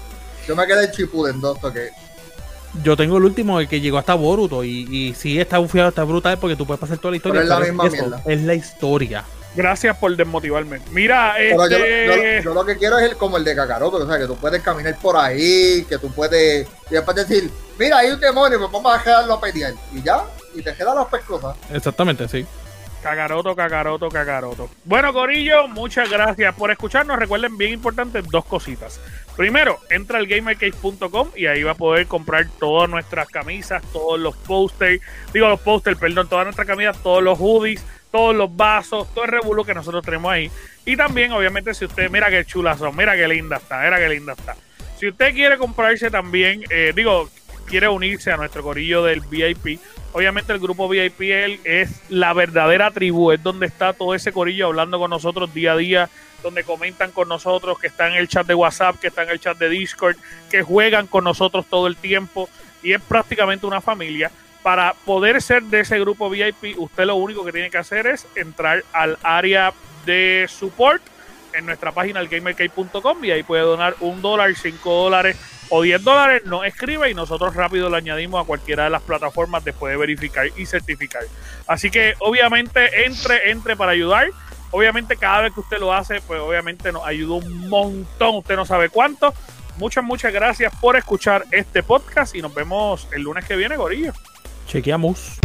[0.48, 1.90] Yo me quedé en Shippuden 2, que
[2.84, 6.04] Yo tengo el último, el que llegó hasta Boruto, y, y sí está bufiado, está
[6.04, 7.42] brutal porque tú puedes pasar toda la historia.
[7.42, 8.22] Pero es la misma eso, mierda.
[8.26, 9.24] es la historia.
[9.56, 10.82] Gracias por desmotivarme.
[10.92, 12.42] Mira, Pero yo, este...
[12.44, 14.36] yo- yo lo que quiero es el, como el de Kakaroto, o sea, que tú
[14.36, 17.50] puedes caminar por ahí, que tú puedes, y después decir,
[17.80, 20.96] mira, hay un demonio, pues vamos a dejarlo a pelear, y ya, y te quedan
[20.96, 21.56] las pescosas.
[21.72, 22.46] Exactamente, sí.
[23.06, 24.68] Cacaroto, cacaroto, cacaroto.
[24.84, 27.20] Bueno, Corillo, muchas gracias por escucharnos.
[27.20, 29.00] Recuerden, bien importante, dos cositas.
[29.38, 34.36] Primero, entra al gamercase.com y ahí va a poder comprar todas nuestras camisas, todos los
[34.36, 35.00] posters,
[35.32, 39.30] digo los posters, perdón, todas nuestras camisas, todos los hoodies, todos los vasos, todo el
[39.30, 40.50] revuelo que nosotros tenemos ahí.
[40.84, 44.10] Y también, obviamente, si usted, mira qué chulas son, mira qué linda está, mira qué
[44.10, 44.56] linda está.
[44.98, 47.30] Si usted quiere comprarse también, eh, digo,
[47.66, 49.80] quiere unirse a nuestro corillo del VIP,
[50.14, 51.22] obviamente el grupo VIP
[51.64, 55.78] es la verdadera tribu, es donde está todo ese corillo hablando con nosotros día a
[55.78, 56.10] día,
[56.42, 59.40] donde comentan con nosotros, que están en el chat de WhatsApp, que están en el
[59.40, 60.16] chat de Discord,
[60.50, 62.50] que juegan con nosotros todo el tiempo
[62.84, 64.32] y es prácticamente una familia.
[64.62, 68.28] Para poder ser de ese grupo VIP, usted lo único que tiene que hacer es
[68.36, 69.74] entrar al área
[70.06, 71.02] de support
[71.58, 75.38] en nuestra página elgamercade.com y ahí puede donar un dólar, cinco dólares
[75.70, 79.64] o 10 dólares, nos escribe y nosotros rápido lo añadimos a cualquiera de las plataformas
[79.64, 81.24] después de verificar y certificar.
[81.68, 84.30] Así que obviamente entre, entre para ayudar.
[84.72, 88.66] Obviamente cada vez que usted lo hace, pues obviamente nos ayuda un montón, usted no
[88.66, 89.34] sabe cuánto.
[89.78, 94.12] Muchas, muchas gracias por escuchar este podcast y nos vemos el lunes que viene, Gorillo.
[94.68, 95.40] Chequeamos.